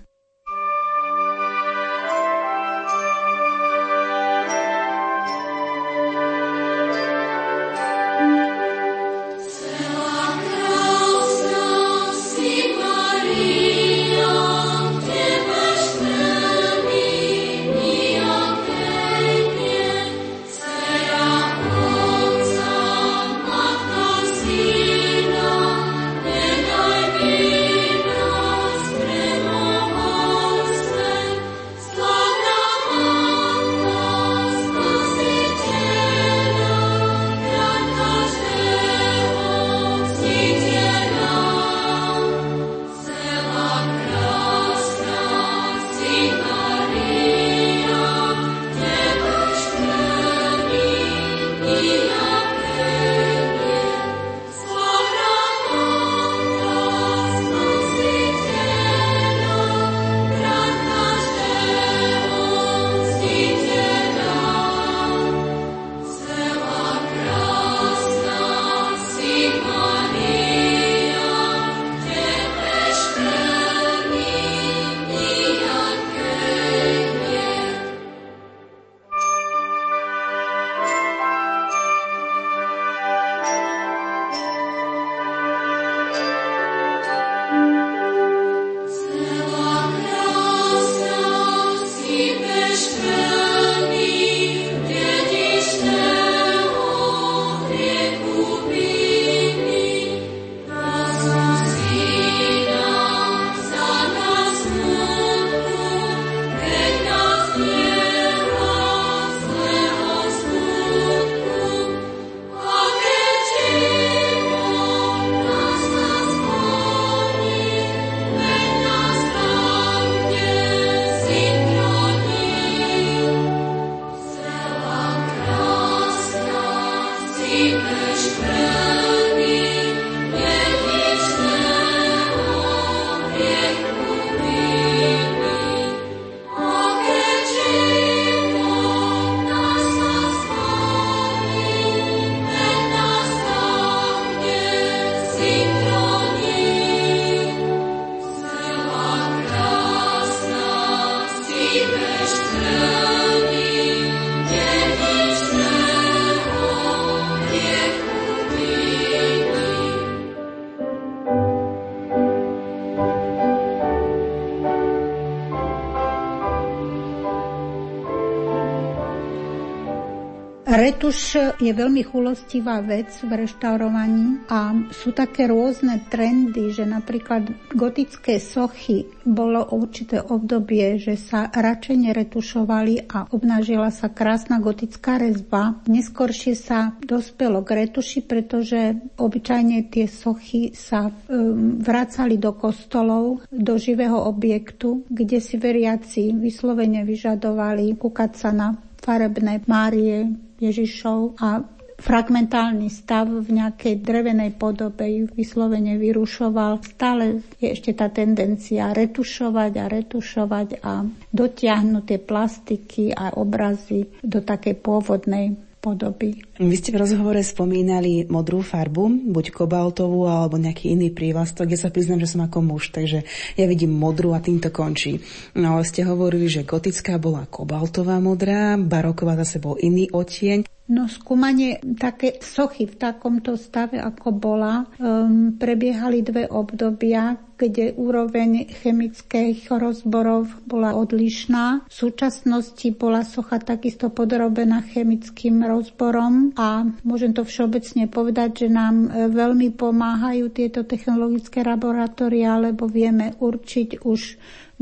Retuš 170.73 171.37
je 171.61 171.69
veľmi 171.69 172.01
chulostivá 172.01 172.81
vec 172.81 173.13
v 173.21 173.45
reštaurovaní 173.45 174.49
a 174.49 174.73
sú 174.89 175.13
také 175.13 175.45
rôzne 175.45 176.01
trendy, 176.09 176.73
že 176.73 176.89
napríklad 176.89 177.45
gotické 177.77 178.41
sochy 178.41 179.05
bolo 179.21 179.69
určité 179.69 180.25
obdobie, 180.25 180.97
že 180.97 181.21
sa 181.21 181.53
radšej 181.53 181.97
neretušovali 182.09 183.05
a 183.05 183.29
obnažila 183.37 183.93
sa 183.93 184.09
krásna 184.09 184.65
gotická 184.65 185.21
rezba. 185.21 185.77
Neskôršie 185.93 186.57
sa 186.57 186.97
dospelo 187.05 187.61
k 187.69 187.85
retuši, 187.85 188.25
pretože 188.25 188.97
obyčajne 189.21 189.93
tie 189.93 190.09
sochy 190.09 190.73
sa 190.73 191.13
um, 191.13 191.85
vracali 191.85 192.41
do 192.41 192.57
kostolov, 192.57 193.45
do 193.53 193.77
živého 193.77 194.25
objektu, 194.25 195.05
kde 195.13 195.37
si 195.37 195.61
veriaci 195.61 196.33
vyslovene 196.33 197.05
vyžadovali 197.05 197.93
kúkať 198.01 198.33
sa 198.41 198.57
na 198.57 198.73
farebné 199.03 199.61
Márie, 199.69 200.33
Ježišov 200.63 201.43
a 201.43 201.67
fragmentálny 202.03 202.91
stav 202.91 203.31
v 203.31 203.63
nejakej 203.63 204.03
drevenej 204.03 204.59
podobe 204.59 205.07
ju 205.07 205.25
vyslovene 205.31 205.95
vyrušoval. 205.99 206.83
Stále 206.83 207.47
je 207.63 207.71
ešte 207.71 207.95
tá 207.95 208.11
tendencia 208.11 208.91
retušovať 208.91 209.73
a 209.79 209.85
retušovať 209.87 210.69
a 210.83 211.07
dotiahnuť 211.31 212.05
tie 212.07 212.19
plastiky 212.19 213.05
a 213.15 213.39
obrazy 213.39 214.11
do 214.23 214.43
takej 214.43 214.83
pôvodnej 214.83 215.55
podoby. 215.79 216.43
Vy 216.61 216.77
ste 216.77 216.93
v 216.93 217.01
rozhovore 217.01 217.41
spomínali 217.41 218.29
modrú 218.29 218.61
farbu, 218.61 219.33
buď 219.33 219.57
kobaltovú 219.57 220.29
alebo 220.29 220.61
nejaký 220.61 220.93
iný 220.93 221.09
prívlastok. 221.09 221.73
Ja 221.73 221.81
sa 221.81 221.89
priznám, 221.89 222.21
že 222.21 222.29
som 222.29 222.45
ako 222.45 222.61
muž, 222.61 222.93
takže 222.93 223.25
ja 223.57 223.65
vidím 223.65 223.97
modrú 223.97 224.37
a 224.37 224.45
tým 224.45 224.61
to 224.61 224.69
končí. 224.69 225.25
No 225.57 225.81
ale 225.81 225.89
ste 225.89 226.05
hovorili, 226.05 226.53
že 226.53 226.69
gotická 226.69 227.17
bola 227.17 227.49
kobaltová 227.49 228.21
modrá, 228.21 228.77
baroková 228.77 229.41
zase 229.41 229.65
bol 229.65 229.81
iný 229.81 230.13
odtieň. 230.13 230.69
No 230.93 231.09
skúmanie 231.09 231.81
také 231.97 232.37
sochy 232.45 232.85
v 232.85 233.01
takomto 233.01 233.57
stave, 233.57 233.97
ako 233.97 234.29
bola, 234.29 234.85
um, 235.01 235.57
prebiehali 235.57 236.21
dve 236.21 236.45
obdobia, 236.45 237.41
kde 237.57 237.97
úroveň 237.97 238.69
chemických 238.69 239.73
rozborov 239.73 240.53
bola 240.69 240.93
odlišná. 240.93 241.89
V 241.89 241.95
súčasnosti 241.95 242.93
bola 242.93 243.25
socha 243.25 243.57
takisto 243.63 244.13
podrobená 244.13 244.85
chemickým 244.85 245.65
rozborom 245.65 246.52
a 246.57 246.85
môžem 247.03 247.33
to 247.33 247.43
všeobecne 247.47 248.09
povedať, 248.09 248.67
že 248.67 248.69
nám 248.69 249.09
e, 249.09 249.09
veľmi 249.33 249.73
pomáhajú 249.73 250.53
tieto 250.53 250.85
technologické 250.85 251.65
laboratória, 251.65 252.61
lebo 252.61 252.85
vieme 252.89 253.33
určiť 253.41 254.05
už 254.05 254.21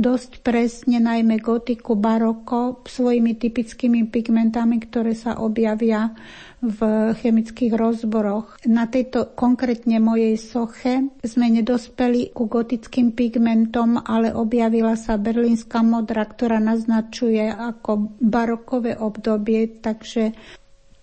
dosť 0.01 0.41
presne, 0.41 0.97
najmä 0.97 1.45
gotiku, 1.45 1.93
baroko, 1.93 2.81
svojimi 2.89 3.37
typickými 3.37 4.09
pigmentami, 4.09 4.81
ktoré 4.81 5.12
sa 5.12 5.37
objavia 5.37 6.16
v 6.64 7.12
chemických 7.21 7.73
rozboroch. 7.77 8.61
Na 8.68 8.89
tejto 8.89 9.37
konkrétne 9.37 10.01
mojej 10.01 10.37
soche 10.41 11.09
sme 11.21 11.53
nedospeli 11.53 12.33
ku 12.33 12.49
gotickým 12.49 13.12
pigmentom, 13.12 14.01
ale 14.01 14.33
objavila 14.33 14.97
sa 14.97 15.21
berlínska 15.21 15.85
modra, 15.85 16.25
ktorá 16.25 16.61
naznačuje 16.61 17.49
ako 17.49 18.16
barokové 18.21 18.97
obdobie, 18.97 19.81
takže 19.81 20.33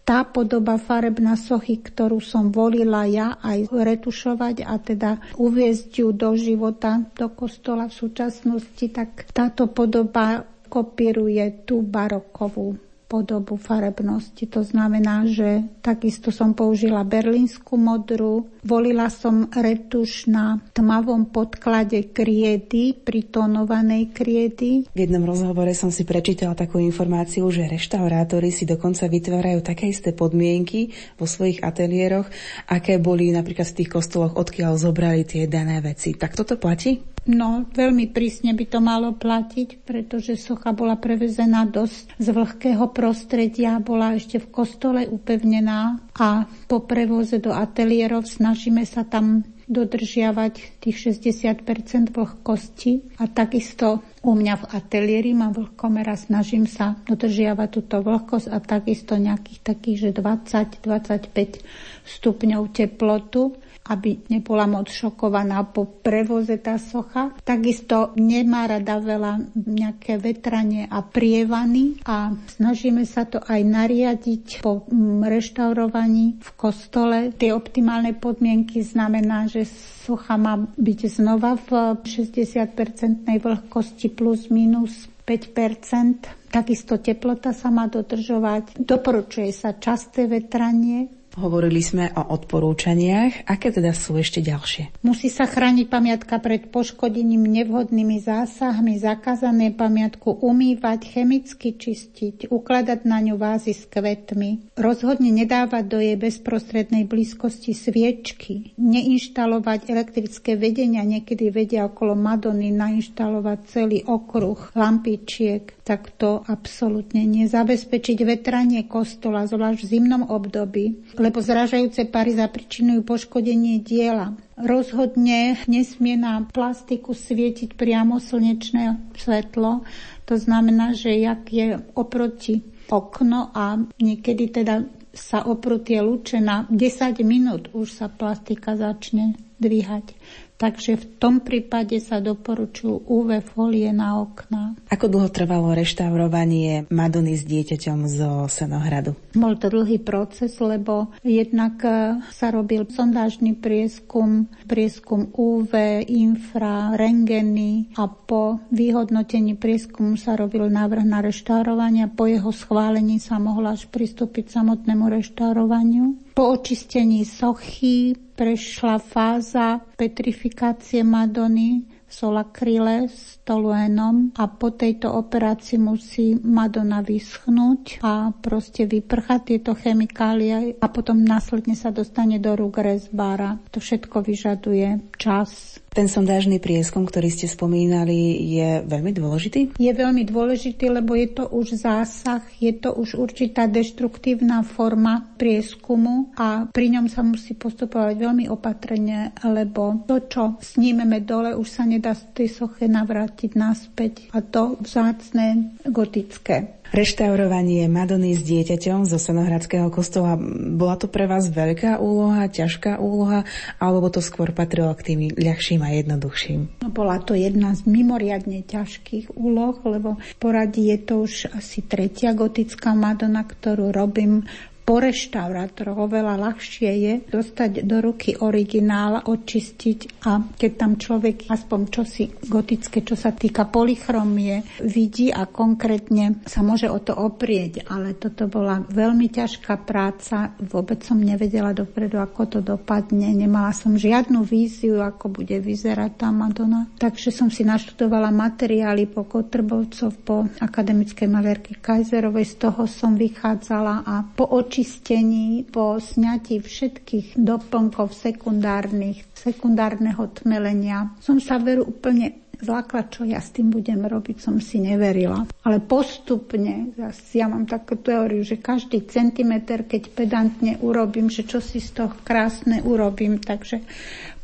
tá 0.08 0.24
podoba 0.24 0.80
farebná 0.80 1.36
sochy, 1.36 1.84
ktorú 1.84 2.24
som 2.24 2.48
volila 2.48 3.04
ja 3.04 3.36
aj 3.44 3.68
retušovať 3.68 4.64
a 4.64 4.80
teda 4.80 5.12
uviezť 5.36 6.00
ju 6.00 6.16
do 6.16 6.32
života, 6.40 7.04
do 7.12 7.28
kostola 7.36 7.92
v 7.92 7.98
súčasnosti, 8.08 8.86
tak 8.88 9.28
táto 9.36 9.68
podoba 9.68 10.48
kopíruje 10.72 11.68
tú 11.68 11.84
barokovú 11.84 12.87
podobu 13.08 13.56
farebnosti. 13.56 14.44
To 14.52 14.62
znamená, 14.62 15.24
že 15.26 15.64
takisto 15.80 16.30
som 16.30 16.52
použila 16.52 17.08
berlínsku 17.08 17.80
modru, 17.80 18.52
volila 18.62 19.08
som 19.08 19.48
retuš 19.48 20.28
na 20.28 20.60
tmavom 20.76 21.32
podklade 21.32 22.12
kriedy, 22.12 22.92
pritonovanej 22.94 24.12
kriedy. 24.12 24.86
V 24.92 25.00
jednom 25.00 25.24
rozhovore 25.24 25.72
som 25.72 25.90
si 25.90 26.04
prečítala 26.04 26.54
takú 26.54 26.84
informáciu, 26.84 27.48
že 27.48 27.72
reštaurátori 27.72 28.52
si 28.52 28.68
dokonca 28.68 29.08
vytvárajú 29.08 29.64
také 29.64 29.88
isté 29.88 30.12
podmienky 30.12 30.92
vo 31.16 31.24
svojich 31.26 31.64
ateliéroch, 31.64 32.28
aké 32.68 33.00
boli 33.00 33.32
napríklad 33.32 33.72
v 33.72 33.78
tých 33.84 33.90
kostoloch, 33.90 34.36
odkiaľ 34.36 34.76
zobrali 34.76 35.24
tie 35.24 35.48
dané 35.48 35.80
veci. 35.80 36.12
Tak 36.14 36.36
toto 36.36 36.60
platí? 36.60 37.17
No, 37.28 37.68
veľmi 37.68 38.08
prísne 38.16 38.56
by 38.56 38.66
to 38.72 38.80
malo 38.80 39.12
platiť, 39.12 39.84
pretože 39.84 40.40
socha 40.40 40.72
bola 40.72 40.96
prevezená 40.96 41.68
dosť 41.68 42.16
z 42.16 42.28
vlhkého 42.32 42.88
prostredia, 42.96 43.84
bola 43.84 44.16
ešte 44.16 44.40
v 44.40 44.48
kostole 44.48 45.04
upevnená 45.12 46.00
a 46.16 46.48
po 46.72 46.88
prevoze 46.88 47.44
do 47.44 47.52
ateliérov 47.52 48.24
snažíme 48.24 48.88
sa 48.88 49.04
tam 49.04 49.44
dodržiavať 49.68 50.80
tých 50.80 51.12
60% 51.12 52.16
vlhkosti. 52.16 53.20
A 53.20 53.28
takisto 53.28 54.00
u 54.24 54.32
mňa 54.32 54.64
v 54.64 54.66
ateliéri 54.72 55.36
mám 55.36 55.52
vlhkomera, 55.52 56.16
snažím 56.16 56.64
sa 56.64 56.96
dodržiavať 57.04 57.68
túto 57.68 58.00
vlhkosť 58.00 58.48
a 58.48 58.58
takisto 58.64 59.20
nejakých 59.20 59.60
takých, 59.68 59.98
že 60.00 60.10
20-25 60.16 61.60
stupňov 62.08 62.62
teplotu 62.72 63.60
aby 63.88 64.28
nebola 64.28 64.68
moc 64.68 64.92
šokovaná 64.92 65.64
po 65.72 65.88
prevoze 65.88 66.60
tá 66.60 66.76
socha. 66.78 67.34
Takisto 67.42 68.14
nemá 68.20 68.68
rada 68.68 69.00
veľa 69.00 69.56
nejaké 69.56 70.20
vetranie 70.20 70.86
a 70.88 71.02
prievany 71.04 72.04
a 72.04 72.36
snažíme 72.60 73.08
sa 73.08 73.24
to 73.24 73.40
aj 73.40 73.62
nariadiť 73.64 74.62
po 74.62 74.86
mm, 74.88 75.24
reštaurovaní 75.26 76.40
v 76.40 76.50
kostole. 76.60 77.32
Tie 77.34 77.56
optimálne 77.56 78.16
podmienky 78.16 78.84
znamená, 78.84 79.48
že 79.48 79.66
socha 80.04 80.36
má 80.36 80.60
byť 80.60 81.00
znova 81.08 81.56
v 81.58 82.00
60-percentnej 82.04 83.40
vlhkosti 83.40 84.12
plus 84.12 84.52
minus 84.52 85.08
5% 85.28 86.48
Takisto 86.48 86.96
teplota 87.04 87.52
sa 87.52 87.68
má 87.68 87.92
dodržovať. 87.92 88.80
Doporučuje 88.80 89.52
sa 89.52 89.76
časté 89.76 90.32
vetranie, 90.32 91.12
Hovorili 91.38 91.86
sme 91.86 92.10
o 92.18 92.34
odporúčaniach. 92.34 93.46
Aké 93.46 93.70
teda 93.70 93.94
sú 93.94 94.18
ešte 94.18 94.42
ďalšie? 94.42 95.06
Musí 95.06 95.30
sa 95.30 95.46
chrániť 95.46 95.86
pamiatka 95.86 96.42
pred 96.42 96.74
poškodením 96.74 97.46
nevhodnými 97.46 98.18
zásahmi, 98.18 98.98
zakázané 98.98 99.70
pamiatku 99.70 100.42
umývať, 100.42 101.14
chemicky 101.14 101.78
čistiť, 101.78 102.50
ukladať 102.50 103.06
na 103.06 103.22
ňu 103.22 103.38
vázy 103.38 103.78
s 103.78 103.86
kvetmi, 103.86 104.74
rozhodne 104.74 105.30
nedávať 105.30 105.84
do 105.86 106.02
jej 106.02 106.18
bezprostrednej 106.18 107.06
blízkosti 107.06 107.78
sviečky, 107.78 108.74
neinštalovať 108.82 109.94
elektrické 109.94 110.58
vedenia, 110.58 111.06
niekedy 111.06 111.54
vedia 111.54 111.86
okolo 111.86 112.18
Madony 112.18 112.74
nainštalovať 112.74 113.60
celý 113.70 114.02
okruh 114.10 114.74
lampičiek, 114.74 115.86
tak 115.86 116.18
to 116.18 116.42
absolútne 116.50 117.22
nezabezpečiť 117.30 118.18
vetranie 118.26 118.90
kostola, 118.90 119.46
zvlášť 119.46 119.86
v 119.86 119.90
zimnom 119.94 120.24
období, 120.34 121.14
lebo 121.28 121.44
zražajúce 121.44 122.08
pary 122.08 122.40
zapričinujú 122.40 123.04
poškodenie 123.04 123.84
diela. 123.84 124.32
Rozhodne 124.56 125.60
nesmie 125.68 126.16
na 126.16 126.40
plastiku 126.48 127.12
svietiť 127.12 127.76
priamo 127.76 128.24
slnečné 128.24 129.12
svetlo. 129.20 129.84
To 130.32 130.36
znamená, 130.40 130.96
že 130.96 131.20
jak 131.20 131.52
je 131.52 131.84
oproti 132.00 132.64
okno 132.88 133.52
a 133.52 133.76
niekedy 134.00 134.48
teda 134.48 134.88
sa 135.12 135.44
oproti 135.44 136.00
lúče 136.00 136.40
na 136.40 136.64
10 136.70 137.20
minút 137.28 137.74
už 137.76 137.92
sa 137.92 138.08
plastika 138.08 138.80
začne 138.80 139.36
dvíhať. 139.58 140.17
Takže 140.58 140.98
v 140.98 141.06
tom 141.22 141.46
prípade 141.46 142.02
sa 142.02 142.18
doporučujú 142.18 143.06
UV 143.06 143.46
folie 143.46 143.94
na 143.94 144.18
okna. 144.18 144.74
Ako 144.90 145.06
dlho 145.06 145.30
trvalo 145.30 145.78
reštaurovanie 145.78 146.90
Madony 146.90 147.38
s 147.38 147.46
dieťaťom 147.46 148.10
zo 148.10 148.50
Senohradu? 148.50 149.14
Bol 149.38 149.54
to 149.62 149.70
dlhý 149.70 150.02
proces, 150.02 150.58
lebo 150.58 151.14
jednak 151.22 151.78
e, 151.86 152.18
sa 152.34 152.50
robil 152.50 152.90
sondážny 152.90 153.54
prieskum, 153.54 154.50
prieskum 154.66 155.30
UV, 155.30 156.02
infra, 156.10 156.90
rengeny 156.98 157.94
a 157.94 158.10
po 158.10 158.58
vyhodnotení 158.74 159.54
prieskumu 159.62 160.18
sa 160.18 160.34
robil 160.34 160.74
návrh 160.74 161.06
na 161.06 161.22
reštaurovanie. 161.22 162.10
Po 162.10 162.26
jeho 162.26 162.50
schválení 162.50 163.22
sa 163.22 163.38
mohla 163.38 163.78
až 163.78 163.86
pristúpiť 163.94 164.58
samotnému 164.58 165.06
reštaurovaniu. 165.06 166.27
Po 166.38 166.54
očistení 166.54 167.26
sochy 167.26 168.14
prešla 168.14 169.02
fáza 169.02 169.82
petrifikácie 169.98 171.02
Madony 171.02 171.82
solakrile 172.06 173.10
s 173.10 173.42
toluénom 173.42 174.30
a 174.38 174.46
po 174.46 174.70
tejto 174.70 175.18
operácii 175.18 175.82
musí 175.82 176.38
Madonna 176.38 177.02
vyschnúť 177.02 178.06
a 178.06 178.30
proste 178.38 178.86
vyprchať 178.86 179.40
tieto 179.50 179.74
chemikálie 179.74 180.78
a 180.78 180.88
potom 180.94 181.26
následne 181.26 181.74
sa 181.74 181.90
dostane 181.90 182.38
do 182.38 182.54
rúk 182.54 182.86
rezbára. 182.86 183.58
To 183.74 183.82
všetko 183.82 184.22
vyžaduje 184.22 185.18
čas, 185.18 185.82
ten 185.98 186.06
sondážny 186.06 186.62
prieskum, 186.62 187.10
ktorý 187.10 187.34
ste 187.34 187.50
spomínali, 187.50 188.38
je 188.46 188.86
veľmi 188.86 189.18
dôležitý? 189.18 189.82
Je 189.82 189.90
veľmi 189.90 190.30
dôležitý, 190.30 190.94
lebo 190.94 191.18
je 191.18 191.34
to 191.34 191.50
už 191.50 191.82
zásah, 191.82 192.46
je 192.62 192.70
to 192.78 192.94
už 192.94 193.18
určitá 193.18 193.66
deštruktívna 193.66 194.62
forma 194.62 195.34
prieskumu 195.42 196.30
a 196.38 196.70
pri 196.70 196.94
ňom 196.94 197.10
sa 197.10 197.26
musí 197.26 197.58
postupovať 197.58 198.14
veľmi 198.14 198.46
opatrne, 198.46 199.34
lebo 199.42 200.06
to, 200.06 200.22
čo 200.30 200.44
snímeme 200.62 201.26
dole, 201.26 201.58
už 201.58 201.66
sa 201.66 201.84
nedá 201.90 202.14
z 202.14 202.30
tej 202.46 202.50
soche 202.54 202.86
navrátiť 202.86 203.58
naspäť 203.58 204.30
a 204.38 204.46
to 204.46 204.78
vzácne 204.78 205.74
gotické. 205.90 206.77
Reštaurovanie 206.96 207.86
Madony 207.92 208.32
s 208.38 208.42
dieťaťom 208.48 209.04
zo 209.04 209.20
Senohradského 209.20 209.92
kostola, 209.92 210.40
bola 210.74 210.96
to 210.96 211.12
pre 211.12 211.28
vás 211.28 211.52
veľká 211.52 212.00
úloha, 212.00 212.48
ťažká 212.48 213.00
úloha, 213.02 213.44
alebo 213.78 214.08
to 214.08 214.24
skôr 214.24 214.56
patrilo 214.56 214.92
k 214.96 215.14
tým 215.14 215.20
ľahším 215.36 215.84
a 215.84 215.92
jednoduchším? 216.00 216.84
No, 216.84 216.90
bola 216.90 217.20
to 217.20 217.36
jedna 217.36 217.76
z 217.76 217.84
mimoriadne 217.88 218.64
ťažkých 218.64 219.36
úloh, 219.36 219.76
lebo 219.84 220.16
poradí 220.40 220.90
je 220.92 220.98
to 221.04 221.14
už 221.28 221.52
asi 221.52 221.84
tretia 221.84 222.32
gotická 222.32 222.96
Madonna, 222.96 223.44
ktorú 223.44 223.92
robím 223.92 224.48
po 224.88 225.04
reštaurátoroch 225.04 226.08
oveľa 226.08 226.40
ľahšie 226.48 226.92
je 226.96 227.14
dostať 227.28 227.84
do 227.84 228.00
ruky 228.00 228.40
originál, 228.40 229.20
očistiť 229.20 230.24
a 230.24 230.40
keď 230.40 230.72
tam 230.80 230.96
človek 230.96 231.52
aspoň 231.52 231.80
čosi 231.92 232.32
gotické, 232.48 233.04
čo 233.04 233.20
sa 233.20 233.36
týka 233.36 233.68
polychromie, 233.68 234.64
vidí 234.80 235.28
a 235.28 235.44
konkrétne 235.44 236.40
sa 236.48 236.64
môže 236.64 236.88
o 236.88 237.04
to 237.04 237.12
oprieť. 237.12 237.84
Ale 237.92 238.16
toto 238.16 238.48
bola 238.48 238.80
veľmi 238.80 239.28
ťažká 239.28 239.84
práca. 239.84 240.56
Vôbec 240.64 241.04
som 241.04 241.20
nevedela 241.20 241.76
dopredu, 241.76 242.24
ako 242.24 242.42
to 242.48 242.60
dopadne. 242.64 243.28
Nemala 243.36 243.76
som 243.76 244.00
žiadnu 244.00 244.48
víziu, 244.48 245.04
ako 245.04 245.44
bude 245.44 245.60
vyzerať 245.60 246.16
tá 246.16 246.32
Madonna. 246.32 246.88
Takže 246.96 247.36
som 247.36 247.52
si 247.52 247.68
naštudovala 247.68 248.32
materiály 248.32 249.04
po 249.12 249.28
Kotrbovcov, 249.28 250.10
po 250.24 250.48
akademickej 250.64 251.28
malérky 251.28 251.76
Kajzerovej. 251.76 252.56
Z 252.56 252.72
toho 252.72 252.88
som 252.88 253.20
vychádzala 253.20 254.08
a 254.08 254.24
po 254.24 254.48
oči 254.48 254.77
očistení, 254.78 255.66
po 255.66 255.98
sňatí 255.98 256.62
všetkých 256.62 257.34
doplnkov 257.34 258.14
sekundárnych, 258.14 259.26
sekundárneho 259.34 260.30
tmelenia 260.38 261.18
som 261.18 261.42
sa 261.42 261.58
veru 261.58 261.82
úplne 261.82 262.46
zlákla, 262.62 263.10
čo 263.10 263.26
ja 263.26 263.42
s 263.42 263.58
tým 263.58 263.74
budem 263.74 264.06
robiť, 264.06 264.38
som 264.38 264.62
si 264.62 264.78
neverila. 264.78 265.50
Ale 265.66 265.82
postupne, 265.82 266.94
ja 267.34 267.50
mám 267.50 267.66
takú 267.66 267.98
teóriu, 267.98 268.46
že 268.46 268.62
každý 268.62 269.10
centimeter, 269.10 269.90
keď 269.90 270.14
pedantne 270.14 270.78
urobím, 270.86 271.34
že 271.34 271.46
čo 271.50 271.58
si 271.58 271.82
z 271.82 271.98
toho 271.98 272.14
krásne 272.22 272.86
urobím, 272.86 273.42
takže 273.42 273.82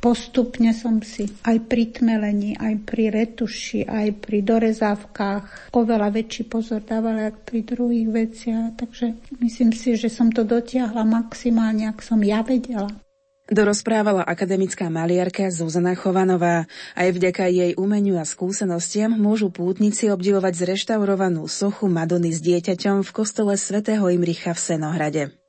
postupne 0.03 0.75
som 0.75 0.99
si 0.99 1.31
aj 1.47 1.63
pri 1.71 1.95
tmelení, 1.95 2.59
aj 2.59 2.83
pri 2.83 3.07
retuši, 3.07 3.87
aj 3.87 4.19
pri 4.19 4.43
dorezávkach 4.43 5.71
oveľa 5.71 6.11
väčší 6.11 6.51
pozor 6.51 6.83
dávala 6.83 7.31
ako 7.31 7.39
pri 7.47 7.59
druhých 7.63 8.09
veciach. 8.11 8.75
Takže 8.75 9.15
myslím 9.39 9.71
si, 9.71 9.95
že 9.95 10.11
som 10.11 10.27
to 10.27 10.43
dotiahla 10.43 11.07
maximálne, 11.07 11.87
ak 11.87 12.03
som 12.03 12.19
ja 12.19 12.43
vedela. 12.43 12.91
Dorozprávala 13.43 14.23
akademická 14.23 14.87
maliarka 14.87 15.51
Zuzana 15.51 15.99
Chovanová. 15.99 16.63
Aj 16.95 17.07
vďaka 17.11 17.51
jej 17.51 17.75
umeniu 17.75 18.15
a 18.15 18.23
skúsenostiam 18.23 19.11
môžu 19.19 19.51
pútnici 19.51 20.07
obdivovať 20.07 20.63
zreštaurovanú 20.63 21.43
sochu 21.51 21.91
Madony 21.91 22.31
s 22.31 22.39
dieťaťom 22.39 23.03
v 23.03 23.11
kostole 23.11 23.59
svätého 23.59 24.07
Imricha 24.07 24.55
v 24.55 24.63
Senohrade. 24.63 25.42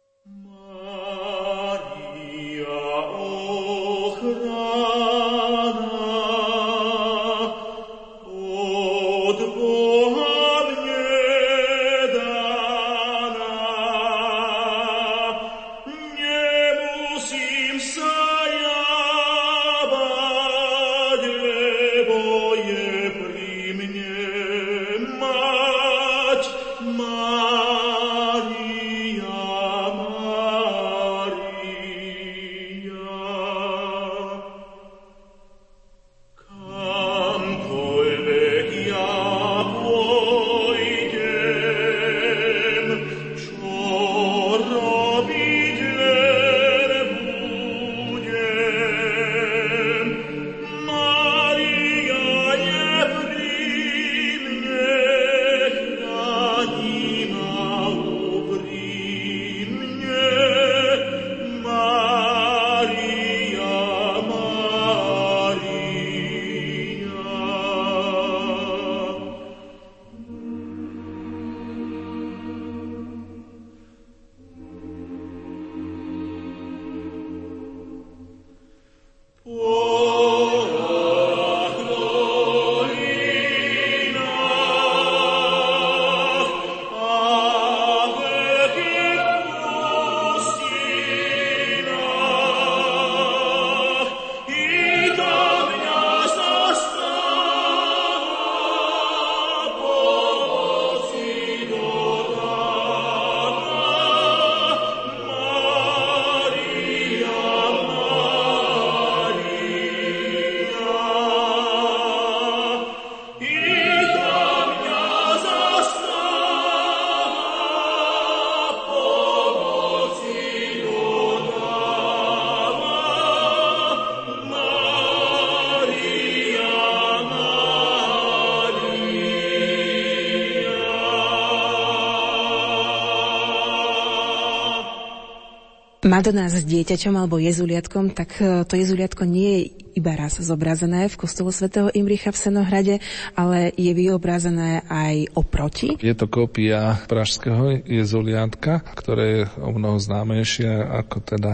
Madonna 136.25 136.49
s 136.49 136.65
dieťaťom 136.65 137.21
alebo 137.21 137.37
jezuliatkom, 137.37 138.17
tak 138.17 138.41
e, 138.41 138.65
to 138.65 138.81
jezuliatko 138.81 139.29
nie 139.29 139.51
je 139.61 139.84
iba 139.95 140.19
raz 140.19 140.43
zobrazené 140.43 141.07
v 141.07 141.17
kostole 141.17 141.55
svätého 141.55 141.89
Imricha 141.95 142.35
v 142.35 142.39
Senohrade, 142.39 142.97
ale 143.39 143.71
je 143.79 143.95
vyobrazené 143.95 144.83
aj 144.91 145.31
oproti. 145.39 145.95
Je 146.03 146.15
to 146.19 146.27
kópia 146.27 146.99
pražského 147.07 147.87
jezuliatka, 147.87 148.83
ktoré 148.99 149.25
je 149.25 149.43
o 149.63 149.71
mnoho 149.71 150.03
známejšie 150.03 150.69
ako 150.83 151.17
teda, 151.23 151.53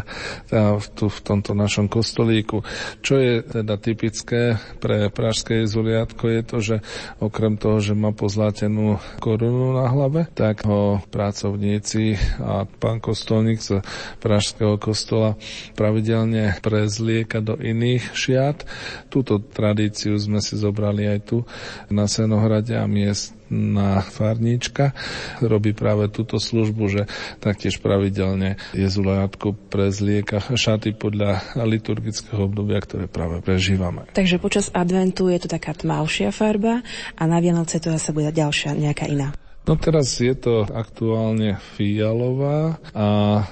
teda 0.48 0.80
tu 0.96 1.12
v 1.12 1.20
tomto 1.20 1.52
našom 1.52 1.86
kostolíku. 1.86 2.64
Čo 3.04 3.20
je 3.20 3.44
teda 3.44 3.76
typické 3.76 4.56
pre 4.80 5.12
pražské 5.12 5.68
jezuliatko 5.68 6.24
je 6.32 6.42
to, 6.42 6.56
že 6.64 6.76
okrem 7.20 7.60
toho, 7.60 7.78
že 7.84 7.92
má 7.92 8.16
pozlátenú 8.16 8.96
korunu 9.20 9.76
na 9.76 9.86
hlave, 9.92 10.26
tak 10.32 10.64
ho 10.64 11.04
pracovníci 11.12 12.16
a 12.40 12.64
pán 12.64 13.04
kostolník 13.04 13.60
z 13.60 13.84
pražského 14.22 14.80
kostola 14.80 15.36
pravidelne 15.76 16.56
prezlieka 16.64 17.44
do 17.44 17.60
iných 17.60 18.16
šiat. 18.30 18.62
Túto 19.10 19.42
tradíciu 19.42 20.14
sme 20.14 20.38
si 20.38 20.54
zobrali 20.54 21.10
aj 21.10 21.18
tu 21.26 21.42
na 21.90 22.06
Senohrade 22.06 22.78
a 22.78 22.86
miestna 22.86 24.06
farníčka 24.06 24.94
robí 25.42 25.74
práve 25.74 26.06
túto 26.14 26.38
službu, 26.38 26.84
že 26.86 27.02
taktiež 27.42 27.82
pravidelne 27.82 28.54
jezulajatko 28.78 29.58
prezlieka 29.66 30.38
šaty 30.54 30.94
podľa 30.94 31.42
liturgického 31.66 32.46
obdobia, 32.46 32.78
ktoré 32.78 33.10
práve 33.10 33.42
prežívame. 33.42 34.06
Takže 34.14 34.38
počas 34.38 34.70
adventu 34.70 35.26
je 35.26 35.42
to 35.42 35.48
taká 35.50 35.74
tmavšia 35.74 36.30
farba 36.30 36.86
a 37.18 37.22
na 37.26 37.42
Vianoce 37.42 37.82
to 37.82 37.90
zase 37.90 38.14
bude 38.14 38.30
ďalšia 38.30 38.78
nejaká 38.78 39.10
iná. 39.10 39.34
No 39.68 39.76
teraz 39.76 40.16
je 40.16 40.32
to 40.32 40.64
aktuálne 40.66 41.60
fialová 41.76 42.80
a 42.96 43.06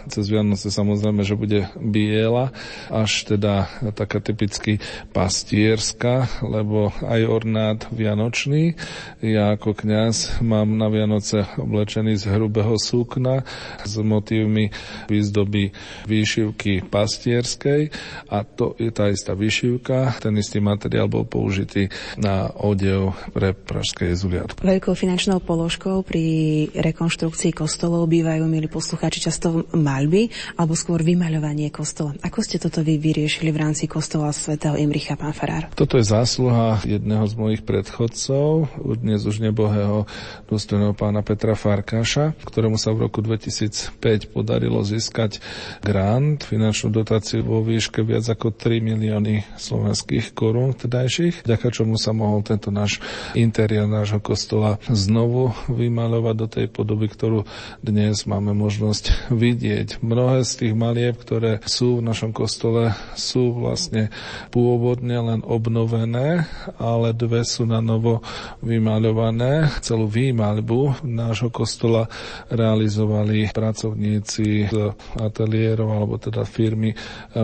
cez 0.09 0.27
Vianoce 0.33 0.73
samozrejme, 0.73 1.21
že 1.21 1.37
bude 1.37 1.69
biela, 1.77 2.51
až 2.89 3.29
teda 3.29 3.69
taká 3.93 4.19
typicky 4.19 4.81
pastierska, 5.13 6.27
lebo 6.41 6.91
aj 7.05 7.21
ornát 7.29 7.81
vianočný. 7.93 8.75
Ja 9.21 9.53
ako 9.55 9.77
kňaz 9.77 10.41
mám 10.41 10.81
na 10.81 10.89
Vianoce 10.89 11.45
oblečený 11.61 12.17
z 12.17 12.35
hrubého 12.35 12.81
sukna 12.81 13.45
s 13.85 14.01
motívmi 14.01 14.73
výzdoby 15.13 15.77
výšivky 16.09 16.89
pastierskej 16.89 17.93
a 18.33 18.49
to 18.49 18.73
je 18.81 18.91
tá 18.91 19.13
istá 19.13 19.37
výšivka. 19.37 20.19
Ten 20.25 20.35
istý 20.41 20.59
materiál 20.59 21.07
bol 21.07 21.29
použitý 21.29 21.93
na 22.17 22.49
odev 22.49 23.13
pre 23.37 23.53
pražské 23.53 24.17
jezuliatko. 24.17 24.65
Veľkou 24.65 24.97
finančnou 24.97 25.45
položkou 25.45 26.08
pri 26.09 26.27
rekonštrukcii 26.73 27.53
kostolov 27.53 28.09
bývajú, 28.09 28.49
milí 28.49 28.65
poslucháči, 28.65 29.21
často 29.21 29.69
maľby 29.77 30.33
alebo 30.57 30.73
skôr 30.73 31.05
vymaľovanie 31.05 31.69
kostola. 31.69 32.17
Ako 32.25 32.41
ste 32.41 32.57
toto 32.57 32.81
vy 32.81 32.97
vyriešili 32.97 33.53
v 33.53 33.61
rámci 33.61 33.85
kostola 33.85 34.33
svätého 34.33 34.81
Imricha, 34.81 35.21
pán 35.21 35.37
Farár? 35.37 35.69
Toto 35.77 36.01
je 36.01 36.09
zásluha 36.09 36.81
jedného 36.89 37.29
z 37.29 37.35
mojich 37.37 37.61
predchodcov, 37.61 38.73
dnes 38.97 39.21
už 39.29 39.45
nebohého 39.45 40.09
dôstojného 40.49 40.97
pána 40.97 41.21
Petra 41.21 41.53
Farkáša, 41.53 42.33
ktorému 42.49 42.81
sa 42.81 42.97
v 42.97 43.05
roku 43.05 43.21
2005 43.21 44.33
podarilo 44.33 44.81
získať 44.81 45.45
grant, 45.85 46.41
finančnú 46.41 46.89
dotáciu 46.89 47.45
vo 47.45 47.61
výške 47.61 48.01
viac 48.01 48.25
ako 48.25 48.57
3 48.57 48.81
milióny 48.81 49.45
slovenských 49.61 50.33
korún 50.33 50.73
vďaka 50.79 51.69
čomu 51.75 51.99
sa 51.99 52.15
mohol 52.15 52.41
tento 52.41 52.71
náš 52.71 53.03
interiér 53.35 53.91
nášho 53.91 54.23
kostola 54.23 54.79
znovu 54.87 55.51
vy 55.67 55.88
vymalovať 55.89 56.35
do 56.37 56.47
tej 56.47 56.67
podoby, 56.69 57.09
ktorú 57.09 57.49
dnes 57.81 58.29
máme 58.29 58.53
možnosť 58.53 59.05
vidieť. 59.45 60.05
Mnohé 60.05 60.45
z 60.45 60.53
tých 60.65 60.75
malieb, 60.77 61.17
ktoré 61.17 61.65
sú 61.65 61.99
v 61.99 62.07
našom 62.07 62.37
kostole, 62.37 62.93
sú 63.17 63.57
vlastne 63.57 64.13
pôvodne 64.53 65.17
len 65.17 65.41
obnovené, 65.43 66.45
ale 66.77 67.17
dve 67.17 67.43
sú 67.43 67.65
na 67.65 67.81
novo 67.81 68.21
vymaľované. 68.61 69.81
Celú 69.81 70.05
výmaľbu 70.05 71.03
nášho 71.09 71.49
kostola 71.49 72.07
realizovali 72.53 73.49
pracovníci 73.51 74.69
z 74.69 74.93
ateliérov 75.17 75.89
alebo 75.89 76.21
teda 76.21 76.45
firmy 76.45 76.93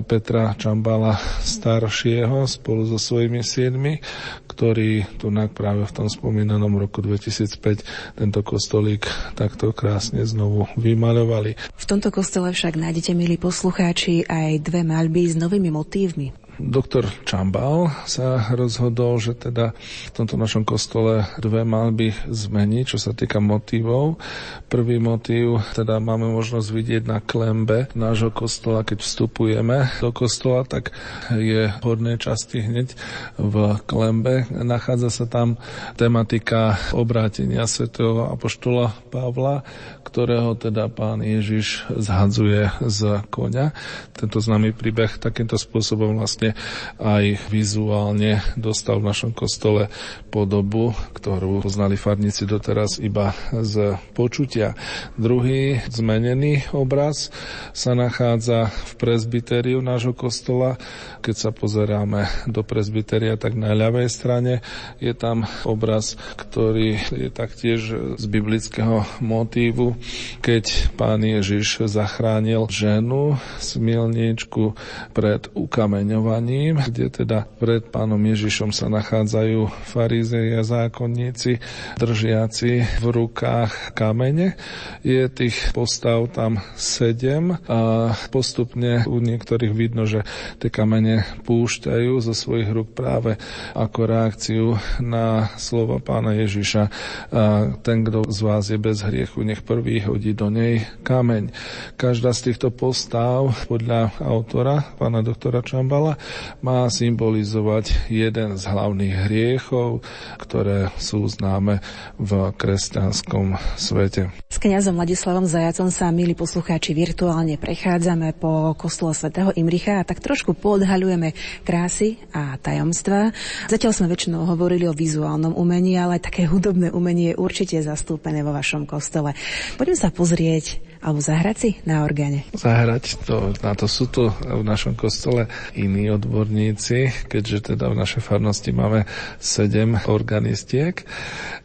Petra 0.05 0.53
Čambala 0.61 1.17
staršieho 1.41 2.45
spolu 2.45 2.85
so 2.85 3.01
svojimi 3.01 3.41
siedmi, 3.41 4.05
ktorí 4.51 5.17
tu 5.17 5.33
práve 5.57 5.87
v 5.87 5.93
tom 5.95 6.07
spomínanom 6.11 6.77
roku 6.77 7.01
2005 7.01 8.19
tento 8.35 8.51
kostolík 8.51 9.07
takto 9.39 9.71
krásne 9.71 10.27
znovu 10.27 10.67
vymaľovali. 10.75 11.55
V 11.55 11.85
tomto 11.87 12.11
kostole 12.11 12.51
však 12.51 12.75
nájdete, 12.75 13.15
milí 13.15 13.39
poslucháči, 13.39 14.27
aj 14.27 14.59
dve 14.59 14.83
maľby 14.83 15.23
s 15.31 15.39
novými 15.39 15.71
motívmi. 15.71 16.44
Doktor 16.55 17.11
Čambal 17.27 17.91
sa 18.07 18.51
rozhodol, 18.55 19.19
že 19.19 19.35
teda 19.35 19.75
v 19.79 20.11
tomto 20.15 20.39
našom 20.39 20.63
kostole 20.63 21.27
dve 21.43 21.67
malby 21.67 22.15
zmení, 22.31 22.87
čo 22.87 23.01
sa 23.01 23.11
týka 23.11 23.43
motívov. 23.43 24.23
Prvý 24.71 25.03
motív 25.03 25.63
teda 25.75 25.99
máme 25.99 26.31
možnosť 26.31 26.69
vidieť 26.71 27.03
na 27.09 27.19
klembe 27.19 27.91
nášho 27.99 28.31
kostola, 28.31 28.87
keď 28.87 29.03
vstupujeme 29.03 29.99
do 29.99 30.11
kostola, 30.15 30.63
tak 30.63 30.95
je 31.33 31.71
hornej 31.83 32.21
časti 32.21 32.63
hneď 32.63 32.93
v 33.41 33.55
klembe. 33.89 34.47
Nachádza 34.53 35.11
sa 35.11 35.27
tam 35.27 35.57
tematika 35.97 36.79
obrátenia 36.93 37.67
svätého 37.67 38.31
apoštola 38.31 38.95
Pavla, 39.09 39.65
ktorého 40.05 40.55
teda 40.55 40.87
pán 40.93 41.25
Ježiš 41.25 41.89
zhadzuje 41.89 42.69
z 42.85 43.25
koňa. 43.33 43.73
Tento 44.13 44.39
známy 44.39 44.77
príbeh 44.77 45.17
takýmto 45.17 45.57
spôsobom 45.57 46.21
vlastne 46.21 46.44
vlastne 46.53 46.61
aj 47.01 47.25
vizuálne 47.49 48.45
dostal 48.61 49.01
v 49.01 49.09
našom 49.09 49.33
kostole 49.33 49.89
podobu, 50.29 50.93
ktorú 51.17 51.65
poznali 51.65 51.97
farníci 51.97 52.45
doteraz 52.45 53.01
iba 53.01 53.33
z 53.55 53.97
počutia. 54.13 54.77
Druhý 55.17 55.81
zmenený 55.89 56.69
obraz 56.75 57.31
sa 57.73 57.97
nachádza 57.97 58.69
v 58.69 58.93
presbytériu 59.01 59.79
nášho 59.81 60.13
kostola. 60.13 60.77
Keď 61.25 61.35
sa 61.39 61.51
pozeráme 61.55 62.29
do 62.51 62.61
presbyteria, 62.67 63.41
tak 63.41 63.57
na 63.57 63.73
ľavej 63.73 64.09
strane 64.11 64.61
je 65.01 65.15
tam 65.17 65.49
obraz, 65.65 66.19
ktorý 66.37 66.99
je 67.15 67.31
taktiež 67.31 67.81
z 68.19 68.25
biblického 68.27 69.07
motívu, 69.23 69.97
keď 70.43 70.93
pán 70.99 71.23
Ježiš 71.23 71.87
zachránil 71.87 72.67
ženu, 72.69 73.39
smilničku 73.63 74.75
pred 75.15 75.47
ukameňovaním 75.55 76.34
pozvovaním, 76.35 76.83
kde 76.83 77.07
teda 77.15 77.47
pred 77.63 77.95
pánom 77.95 78.19
Ježišom 78.19 78.75
sa 78.75 78.91
nachádzajú 78.91 79.71
farizei 79.87 80.59
a 80.59 80.67
zákonníci, 80.67 81.63
držiaci 81.95 82.73
v 82.99 83.05
rukách 83.07 83.95
kamene. 83.95 84.59
Je 85.07 85.31
tých 85.31 85.71
postav 85.71 86.27
tam 86.35 86.59
sedem 86.75 87.55
a 87.71 88.11
postupne 88.35 89.07
u 89.07 89.23
niektorých 89.23 89.71
vidno, 89.71 90.11
že 90.11 90.27
tie 90.59 90.75
kamene 90.75 91.23
púšťajú 91.47 92.19
zo 92.19 92.35
svojich 92.35 92.67
rúk 92.67 92.99
práve 92.99 93.39
ako 93.79 94.01
reakciu 94.03 94.67
na 94.99 95.55
slova 95.55 96.03
pána 96.03 96.35
Ježiša. 96.35 96.83
A 97.31 97.79
ten, 97.79 98.03
kto 98.03 98.27
z 98.27 98.41
vás 98.43 98.67
je 98.75 98.79
bez 98.83 99.07
hriechu, 99.07 99.47
nech 99.47 99.63
prvý 99.63 100.03
hodí 100.03 100.35
do 100.35 100.51
nej 100.51 100.83
kameň. 101.07 101.55
Každá 101.95 102.35
z 102.35 102.51
týchto 102.51 102.75
postav 102.75 103.55
podľa 103.71 104.19
autora, 104.19 104.83
pána 104.99 105.23
doktora 105.23 105.63
Čambala, 105.63 106.19
má 106.63 106.87
symbolizovať 106.89 108.09
jeden 108.13 108.57
z 108.57 108.63
hlavných 108.65 109.15
hriechov, 109.29 110.05
ktoré 110.41 110.89
sú 110.97 111.27
známe 111.27 111.83
v 112.17 112.55
kresťanskom 112.55 113.59
svete. 113.77 114.31
S 114.49 114.59
kňazom 114.63 114.97
Ladislavom 114.97 115.45
Zajacom 115.45 115.91
sa, 115.91 116.15
milí 116.15 116.33
poslucháči, 116.33 116.95
virtuálne 116.95 117.59
prechádzame 117.59 118.37
po 118.39 118.73
kostole 118.79 119.13
svätého 119.13 119.51
Imricha 119.59 120.01
a 120.01 120.07
tak 120.07 120.23
trošku 120.23 120.55
podhaľujeme 120.55 121.35
krásy 121.67 122.23
a 122.31 122.55
tajomstva. 122.61 123.35
Zatiaľ 123.67 123.93
sme 123.93 124.13
väčšinou 124.13 124.47
hovorili 124.47 124.87
o 124.87 124.95
vizuálnom 124.95 125.57
umení, 125.59 125.99
ale 125.99 126.23
také 126.23 126.47
hudobné 126.47 126.95
umenie 126.95 127.35
je 127.35 127.41
určite 127.41 127.77
zastúpené 127.83 128.45
vo 128.45 128.53
vašom 128.53 128.87
kostole. 128.87 129.33
Poďme 129.81 129.97
sa 129.97 130.13
pozrieť 130.13 130.94
alebo 131.05 131.21
zahrať 131.21 131.57
si 131.61 131.71
na 131.85 132.01
orgáne? 132.01 132.49
Zahrať, 132.57 133.29
to, 133.29 133.53
na 133.61 133.77
to 133.77 133.85
sú 133.85 134.09
tu 134.09 134.33
v 134.33 134.65
našom 134.65 134.97
kostole 134.97 135.53
iní 135.77 136.09
odborníci, 136.09 137.29
keďže 137.29 137.77
teda 137.77 137.93
v 137.93 138.01
našej 138.01 138.25
farnosti 138.25 138.73
máme 138.73 139.05
sedem 139.37 140.01
organistiek, 140.09 141.05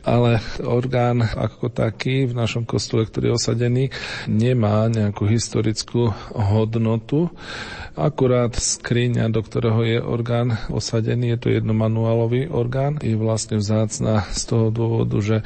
ale 0.03 0.43
orgán 0.59 1.23
ako 1.23 1.71
taký 1.71 2.27
v 2.27 2.35
našom 2.35 2.67
kostole, 2.67 3.07
ktorý 3.07 3.31
je 3.31 3.37
osadený, 3.39 3.83
nemá 4.27 4.91
nejakú 4.91 5.23
historickú 5.23 6.11
hodnotu. 6.35 7.31
Akurát 7.95 8.55
skriňa, 8.55 9.31
do 9.31 9.43
ktorého 9.43 9.81
je 9.83 9.99
orgán 9.99 10.55
osadený, 10.67 11.35
je 11.35 11.39
to 11.39 11.47
jednomanuálový 11.51 12.47
orgán, 12.47 12.99
je 12.99 13.15
vlastne 13.15 13.59
vzácna 13.59 14.23
z 14.35 14.41
toho 14.47 14.67
dôvodu, 14.71 15.19
že 15.19 15.37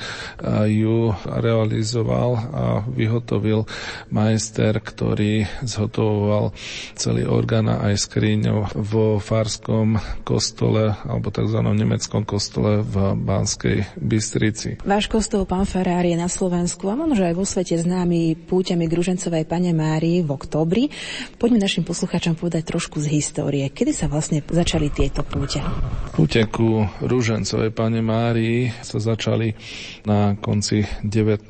ju 0.69 1.13
realizoval 1.25 2.31
a 2.53 2.63
vyhotovil 2.85 3.65
majster, 4.07 4.79
ktorý 4.79 5.45
zhotovoval 5.65 6.55
celý 6.95 7.27
orgán 7.27 7.67
a 7.67 7.91
aj 7.91 8.07
skriňou 8.07 8.77
vo 8.77 9.17
farskom 9.19 9.99
kostole 10.23 10.95
alebo 11.03 11.33
tzv. 11.33 11.59
nemeckom 11.59 12.23
kostole 12.23 12.85
v 12.85 13.17
Banskej 13.17 13.99
Bystrici. 13.99 14.79
Váš 14.85 15.09
kostol, 15.09 15.43
pán 15.43 15.67
Ferrari, 15.67 16.13
je 16.13 16.21
na 16.21 16.29
Slovensku 16.29 16.87
a 16.87 16.95
možno 16.95 17.25
aj 17.25 17.35
vo 17.35 17.43
svete 17.43 17.75
známy 17.75 18.37
púťami 18.45 18.85
k 18.85 18.93
Ružencovej 18.93 19.49
pane 19.49 19.73
Márii 19.73 20.21
v 20.21 20.29
oktobri. 20.29 20.93
Poďme 21.41 21.59
našim 21.59 21.81
poslucháčom 21.81 22.37
povedať 22.37 22.69
trošku 22.69 23.01
z 23.01 23.09
histórie. 23.17 23.65
Kedy 23.73 23.91
sa 23.91 24.05
vlastne 24.05 24.45
začali 24.45 24.93
tieto 24.93 25.25
púte? 25.25 25.59
Púte 26.13 26.45
ku 26.45 26.85
Rúžencovej 27.01 27.73
Pane 27.73 28.05
Márii 28.05 28.69
sa 28.85 29.01
začali 29.01 29.57
na 30.05 30.37
konci 30.37 30.85
19. 31.01 31.49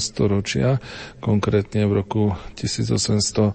storočia, 0.00 0.80
konkrétne 1.20 1.43
v 1.44 1.92
roku 1.92 2.32
1884, 2.56 3.52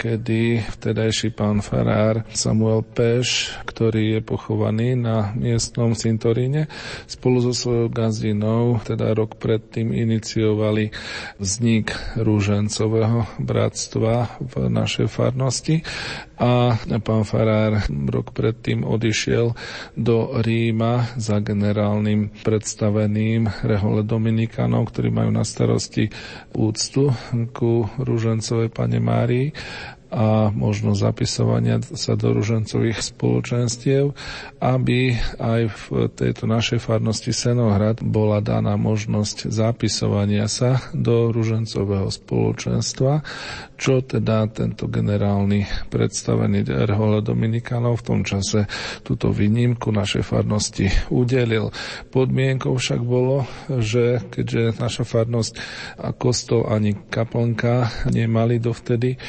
kedy 0.00 0.64
vtedajší 0.64 1.28
pán 1.36 1.60
farár 1.60 2.24
Samuel 2.32 2.80
Peš, 2.80 3.52
ktorý 3.68 4.16
je 4.16 4.20
pochovaný 4.24 4.96
na 4.96 5.36
miestnom 5.36 5.92
cintoríne, 5.92 6.72
spolu 7.04 7.44
so 7.44 7.52
svojou 7.52 7.92
gazdinou, 7.92 8.80
teda 8.80 9.12
rok 9.12 9.36
predtým 9.36 9.92
iniciovali 9.92 10.96
vznik 11.36 11.92
Rúžencového 12.16 13.28
bratstva 13.36 14.40
v 14.40 14.72
našej 14.72 15.12
farnosti. 15.12 15.84
A 16.36 16.76
pán 17.00 17.24
Farár 17.24 17.88
rok 17.88 18.36
predtým 18.36 18.84
odišiel 18.84 19.56
do 19.96 20.36
Ríma 20.36 21.16
za 21.16 21.40
generálnym 21.40 22.28
predstaveným 22.44 23.48
rehole 23.64 24.04
Dominikanov, 24.04 24.92
ktorí 24.92 25.08
majú 25.16 25.32
na 25.32 25.48
starosti 25.48 26.12
úctu 26.52 27.16
ku 27.56 27.88
Rúžencovej 27.96 28.68
pane 28.68 29.00
Márii 29.00 29.56
a 30.06 30.54
možnosť 30.54 30.98
zapisovania 31.02 31.82
sa 31.82 32.14
do 32.14 32.30
ružencových 32.30 33.02
spoločenstiev, 33.02 34.14
aby 34.62 35.18
aj 35.36 35.62
v 35.66 35.84
tejto 36.14 36.46
našej 36.46 36.78
farnosti 36.78 37.34
Senohrad 37.34 37.98
bola 38.06 38.38
daná 38.38 38.78
možnosť 38.78 39.50
zapisovania 39.50 40.46
sa 40.46 40.78
do 40.94 41.34
ružencového 41.34 42.06
spoločenstva, 42.06 43.26
čo 43.76 44.00
teda 44.00 44.48
tento 44.52 44.88
generálny 44.88 45.88
predstavený 45.92 46.64
Erhole 46.68 47.20
Dominikanov 47.20 48.00
v 48.00 48.06
tom 48.08 48.20
čase 48.24 48.64
túto 49.04 49.30
výnimku 49.32 49.92
našej 49.92 50.24
farnosti 50.24 50.88
udelil. 51.12 51.68
Podmienkou 52.08 52.72
však 52.76 53.00
bolo, 53.04 53.44
že 53.68 54.24
keďže 54.32 54.80
naša 54.80 55.04
farnosť 55.04 55.52
a 56.00 56.10
kostol 56.16 56.68
ani 56.68 56.96
kaplnka 57.08 58.08
nemali 58.08 58.56
dovtedy, 58.58 59.20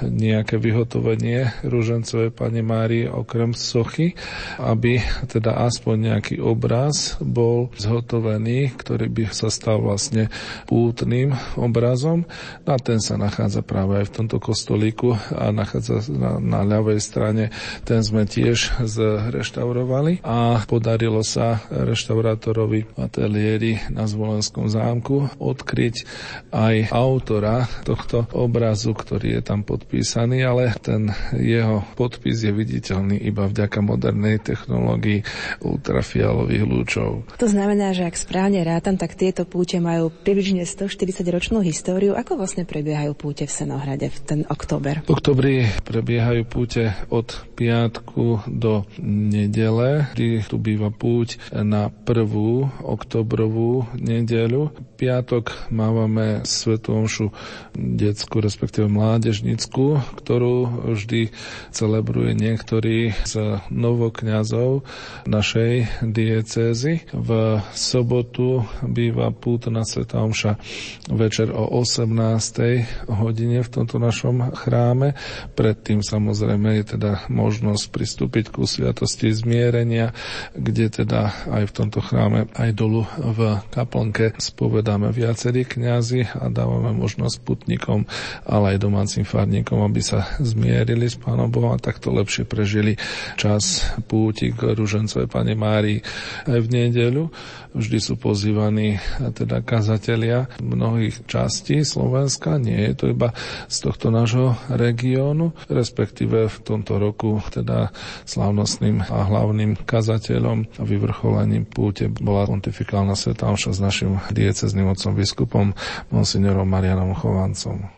nejaké 0.00 0.56
vyhotovenie 0.58 1.62
rúžencovej 1.62 2.34
Pane 2.34 2.62
Mári 2.64 3.06
okrem 3.06 3.54
sochy, 3.54 4.16
aby 4.58 4.98
teda 5.28 5.62
aspoň 5.68 5.96
nejaký 6.12 6.36
obraz 6.42 7.20
bol 7.20 7.70
zhotovený, 7.76 8.74
ktorý 8.74 9.06
by 9.12 9.24
sa 9.30 9.52
stal 9.52 9.84
vlastne 9.84 10.32
pútnym 10.66 11.36
obrazom. 11.60 12.24
A 12.64 12.74
ten 12.80 12.98
sa 12.98 13.19
nachádza 13.20 13.60
práve 13.60 14.00
aj 14.00 14.08
v 14.08 14.14
tomto 14.16 14.40
kostolíku 14.40 15.12
a 15.36 15.52
nachádza 15.52 16.00
na, 16.08 16.40
na 16.40 16.60
ľavej 16.64 17.00
strane. 17.04 17.52
Ten 17.84 18.00
sme 18.00 18.24
tiež 18.24 18.80
zreštaurovali 18.80 20.24
a 20.24 20.64
podarilo 20.64 21.20
sa 21.20 21.60
reštaurátorovi 21.68 22.96
ateliéri 22.96 23.84
na 23.92 24.08
Zvolenskom 24.08 24.72
zámku 24.72 25.36
odkryť 25.36 26.08
aj 26.48 26.88
autora 26.88 27.68
tohto 27.84 28.24
obrazu, 28.32 28.96
ktorý 28.96 29.38
je 29.38 29.42
tam 29.44 29.60
podpísaný, 29.66 30.40
ale 30.46 30.72
ten 30.80 31.12
jeho 31.36 31.84
podpis 31.94 32.40
je 32.40 32.52
viditeľný 32.54 33.20
iba 33.20 33.44
vďaka 33.44 33.84
modernej 33.84 34.40
technológii 34.40 35.26
ultrafialových 35.60 36.64
lúčov. 36.64 37.10
To 37.36 37.48
znamená, 37.50 37.92
že 37.92 38.06
ak 38.06 38.16
správne 38.16 38.62
rátam, 38.62 38.96
tak 38.96 39.18
tieto 39.18 39.44
púte 39.44 39.82
majú 39.82 40.08
približne 40.08 40.62
140 40.64 41.26
ročnú 41.28 41.58
históriu. 41.60 42.14
Ako 42.14 42.38
vlastne 42.38 42.62
prebiehajú 42.62 43.09
púte 43.14 43.44
v 43.46 43.52
Senohrade 43.52 44.08
v 44.10 44.18
ten 44.24 44.40
október? 44.48 45.02
V 45.06 45.14
oktobri 45.14 45.66
prebiehajú 45.84 46.42
púte 46.46 46.94
od 47.10 47.30
piatku 47.54 48.48
do 48.48 48.88
nedele, 49.02 50.08
kdy 50.16 50.44
tu 50.48 50.56
býva 50.56 50.88
púť 50.88 51.40
na 51.52 51.92
prvú 51.92 52.70
oktobrovú 52.80 53.86
nedeľu. 53.96 54.72
Piatok 55.00 55.72
mávame 55.72 56.44
Svetú 56.44 56.92
omšu 56.92 57.32
detskú, 57.72 58.44
respektíve 58.44 58.88
mládežnickú, 58.88 60.00
ktorú 60.20 60.88
vždy 60.92 61.32
celebruje 61.72 62.36
niektorý 62.36 63.16
z 63.24 63.64
novokňazov 63.72 64.84
našej 65.24 66.04
diecézy. 66.04 67.08
V 67.12 67.30
sobotu 67.72 68.64
býva 68.84 69.32
pútna 69.32 69.84
Svetá 69.84 70.20
omša 70.20 70.60
večer 71.08 71.48
o 71.52 71.64
18. 71.80 72.99
hodine 73.08 73.62
v 73.64 73.70
tomto 73.70 73.96
našom 73.96 74.52
chráme. 74.52 75.14
Predtým 75.54 76.04
samozrejme 76.04 76.82
je 76.82 76.84
teda 76.96 77.30
možnosť 77.30 77.84
pristúpiť 77.88 78.52
ku 78.52 78.66
sviatosti 78.66 79.30
zmierenia, 79.30 80.12
kde 80.52 80.90
teda 80.90 81.32
aj 81.48 81.70
v 81.70 81.72
tomto 81.72 82.00
chráme, 82.02 82.50
aj 82.56 82.70
dolu 82.74 83.06
v 83.16 83.62
kaplnke 83.70 84.34
spovedáme 84.36 85.14
viacerí 85.14 85.64
kňazi 85.64 86.36
a 86.36 86.50
dávame 86.50 86.92
možnosť 86.96 87.36
putníkom, 87.44 88.08
ale 88.44 88.76
aj 88.76 88.82
domácim 88.82 89.24
farníkom, 89.24 89.80
aby 89.86 90.00
sa 90.02 90.26
zmierili 90.42 91.06
s 91.06 91.16
Pánom 91.20 91.52
Bohom 91.52 91.76
a 91.76 91.78
takto 91.78 92.10
lepšie 92.10 92.48
prežili 92.48 92.96
čas 93.36 93.86
púti 94.08 94.50
k 94.50 94.74
Ružencovej 94.74 95.28
Pane 95.30 95.54
Márii 95.54 96.00
aj 96.48 96.58
v 96.58 96.68
nedeľu. 96.68 97.24
Vždy 97.70 97.98
sú 98.02 98.14
pozývaní 98.18 98.98
teda 99.18 99.62
kazatelia 99.62 100.50
mnohých 100.58 101.22
častí 101.30 101.86
Slovenska, 101.86 102.58
nie 102.58 102.90
je 102.90 102.94
to 102.98 103.04
iba 103.14 103.30
z 103.70 103.76
tohto 103.86 104.10
nášho 104.10 104.58
regiónu, 104.66 105.54
respektíve 105.70 106.50
v 106.50 106.58
tomto 106.66 106.98
roku 106.98 107.38
teda 107.54 107.94
slávnostným 108.26 109.06
a 109.06 109.26
hlavným 109.26 109.78
kazateľom 109.86 110.66
a 110.78 110.82
vyvrcholením 110.82 111.66
púte 111.66 112.10
bola 112.10 112.50
pontifikálna 112.50 113.14
sveta 113.14 113.46
s 113.50 113.78
našim 113.82 114.18
diecezným 114.30 114.90
otcom 114.90 115.14
biskupom 115.14 115.66
monsignorom 116.10 116.66
Marianom 116.66 117.14
Chovancom. 117.14 117.90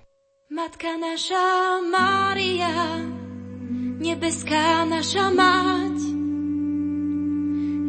Matka 0.52 1.00
naša 1.00 1.80
Mária, 1.88 3.00
nebeská 4.00 4.84
naša 4.84 5.32
mať, 5.32 6.21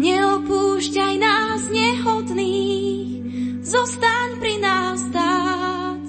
neopúšťaj 0.04 1.16
nás 1.16 1.62
nehodných, 1.72 3.24
zostaň 3.64 4.30
pri 4.44 4.56
nás 4.60 5.00
stáť, 5.00 6.06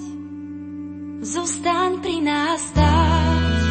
zostaň 1.23 1.91
pri 2.03 2.17
nás 2.19 2.59
stáť. 2.75 3.63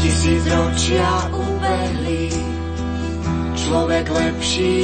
Tisíc 0.00 0.44
ročia 0.48 1.12
ubehli, 1.36 2.49
človek 3.70 4.10
lepší 4.10 4.82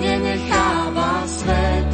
nenecháva 0.00 1.28
svet. 1.28 1.88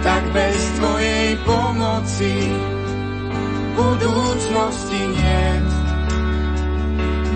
Tak 0.00 0.22
bez 0.32 0.56
tvojej 0.80 1.28
pomoci 1.44 2.34
budúcnosti 3.76 5.00
nie. 5.12 5.44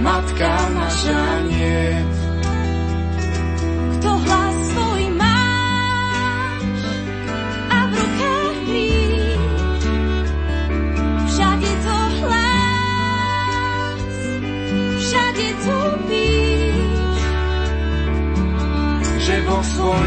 Matka 0.00 0.52
naša 0.72 1.24
nie. 1.44 1.84
Kto 4.00 4.10
hlas 4.16 4.56
svoj 4.72 5.00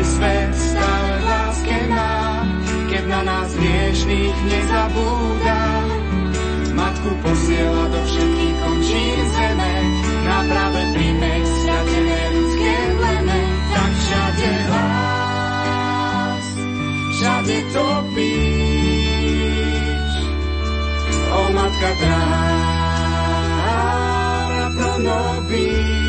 svet 0.04 0.56
stále 0.56 1.14
láske 1.24 1.78
má, 1.91 2.48
keď 2.88 3.04
na 3.12 3.22
nás 3.28 3.52
hriešných 3.56 4.38
nezabúda. 4.48 5.60
Matku 6.74 7.12
posiela 7.22 7.86
do 7.91 8.00
všetkých 8.08 8.56
končín 8.64 9.20
zeme, 9.36 9.74
na 10.26 10.39
práve 10.48 10.82
príjmeť 10.96 11.44
stratené 11.44 12.20
ľudské 12.34 12.74
pleme, 12.98 13.39
tak 13.74 13.91
všade 13.94 14.50
hlas, 14.68 16.46
všade 17.14 17.58
topíš. 17.76 18.94
O 21.34 21.41
matka 21.54 21.89
dráva 21.98 23.82
plno 24.78 25.22
byť. 25.50 26.03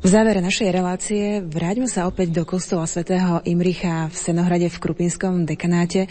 V 0.00 0.08
závere 0.08 0.40
našej 0.40 0.72
relácie 0.72 1.44
vráťme 1.44 1.84
sa 1.84 2.08
opäť 2.08 2.32
do 2.32 2.48
kostola 2.48 2.88
svätého 2.88 3.44
Imricha 3.44 4.08
v 4.08 4.16
Senohrade 4.16 4.72
v 4.72 4.80
Krupinskom 4.80 5.44
dekanáte. 5.44 6.08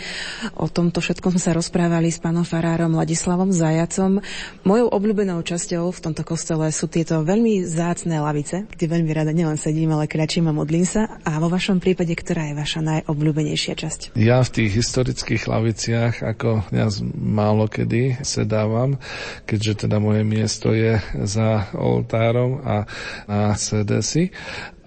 O 0.62 0.70
tomto 0.70 1.02
všetkom 1.02 1.34
sme 1.34 1.42
sa 1.42 1.58
rozprávali 1.58 2.14
s 2.14 2.22
pánom 2.22 2.46
farárom 2.46 2.94
Ladislavom 2.94 3.50
Zajacom. 3.50 4.22
Mojou 4.62 4.94
obľúbenou 4.94 5.42
časťou 5.42 5.90
v 5.90 6.04
tomto 6.06 6.22
kostole 6.22 6.70
sú 6.70 6.86
tieto 6.86 7.26
veľmi 7.26 7.66
zácné 7.66 8.22
lavice, 8.22 8.70
kde 8.70 8.86
veľmi 8.94 9.10
rada 9.10 9.34
nielen 9.34 9.58
sedím, 9.58 9.90
ale 9.90 10.06
kračím 10.06 10.46
a 10.46 10.54
modlím 10.54 10.86
sa. 10.86 11.10
A 11.26 11.42
vo 11.42 11.50
vašom 11.50 11.82
prípade, 11.82 12.14
ktorá 12.14 12.46
je 12.54 12.62
vaša 12.62 12.86
najobľúbenejšia 12.86 13.74
časť? 13.74 14.14
Ja 14.14 14.46
v 14.46 14.54
tých 14.54 14.86
historických 14.86 15.50
laviciach 15.50 16.22
ako 16.22 16.70
kniaz 16.70 17.02
málo 17.18 17.66
kedy 17.66 18.22
sedávam, 18.22 19.02
keďže 19.50 19.90
teda 19.90 19.98
moje 19.98 20.22
miesto 20.22 20.78
je 20.78 21.02
za 21.26 21.74
oltárom 21.74 22.62
a 22.62 22.86
na 23.26 23.58
si, 24.02 24.34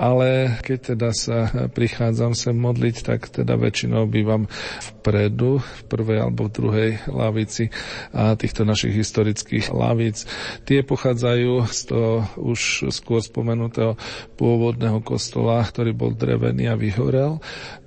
ale 0.03 0.59
keď 0.66 0.78
teda 0.95 1.11
sa 1.14 1.47
prichádzam 1.70 2.34
sem 2.34 2.59
modliť, 2.59 2.97
tak 3.07 3.30
teda 3.30 3.55
väčšinou 3.55 4.11
bývam 4.11 4.51
vpredu, 4.99 5.62
v 5.62 5.80
prvej 5.86 6.18
alebo 6.26 6.51
v 6.51 6.55
druhej 6.55 6.90
lavici 7.07 7.70
a 8.11 8.34
týchto 8.34 8.66
našich 8.66 8.99
historických 8.99 9.70
lavíc. 9.70 10.26
Tie 10.66 10.82
pochádzajú 10.82 11.70
z 11.70 11.80
toho 11.86 12.26
už 12.34 12.90
skôr 12.90 13.22
spomenutého 13.22 13.95
pôvodného 14.34 14.99
kostola, 15.07 15.62
ktorý 15.62 15.95
bol 15.95 16.11
drevený 16.14 16.66
a 16.66 16.74
vyhorel 16.74 17.38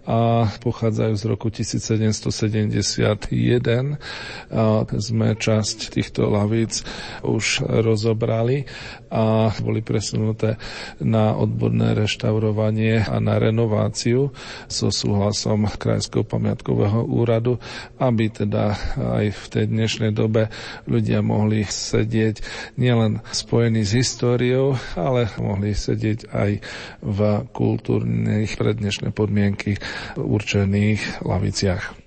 a 0.05 0.45
pochádzajú 0.61 1.13
z 1.17 1.23
roku 1.25 1.49
1771. 1.49 3.97
A 4.53 4.85
sme 5.01 5.33
časť 5.33 5.77
týchto 5.89 6.29
lavíc 6.29 6.85
už 7.25 7.65
rozobrali 7.65 8.69
a 9.15 9.55
boli 9.63 9.79
presunuté 9.79 10.59
na 10.99 11.31
odborné 11.39 11.95
reštaurovanie 11.95 13.07
a 13.07 13.23
na 13.23 13.39
renováciu 13.39 14.35
so 14.67 14.91
súhlasom 14.91 15.71
Krajského 15.71 16.27
pamiatkového 16.27 17.07
úradu, 17.07 17.55
aby 17.95 18.27
teda 18.27 18.75
aj 18.99 19.25
v 19.31 19.45
tej 19.47 19.65
dnešnej 19.71 20.11
dobe 20.11 20.51
ľudia 20.83 21.23
mohli 21.23 21.63
sedieť 21.63 22.43
nielen 22.75 23.23
spojení 23.31 23.87
s 23.87 23.95
históriou, 23.95 24.75
ale 24.99 25.31
mohli 25.39 25.71
sedieť 25.71 26.19
aj 26.35 26.51
v 26.99 27.19
kultúrnych 27.55 28.59
pre 28.59 28.75
dnešné 28.75 29.15
podmienky 29.15 29.79
určených 30.19 31.23
laviciach. 31.23 32.04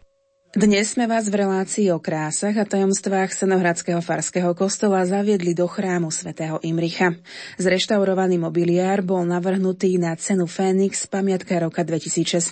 Dnes 0.49 0.96
sme 0.96 1.05
vás 1.05 1.28
v 1.28 1.44
relácii 1.44 1.92
o 1.92 2.01
krásach 2.01 2.57
a 2.57 2.64
tajomstvách 2.64 3.36
Senohradského 3.36 4.01
farského 4.01 4.57
kostola 4.57 5.05
zaviedli 5.05 5.53
do 5.53 5.68
chrámu 5.68 6.09
svätého 6.09 6.57
Imricha. 6.64 7.12
Zreštaurovaný 7.61 8.40
mobiliár 8.40 9.05
bol 9.05 9.28
navrhnutý 9.28 10.01
na 10.01 10.16
cenu 10.16 10.49
Fénix 10.49 11.05
pamiatka 11.05 11.61
roka 11.61 11.84
2016. 11.84 12.49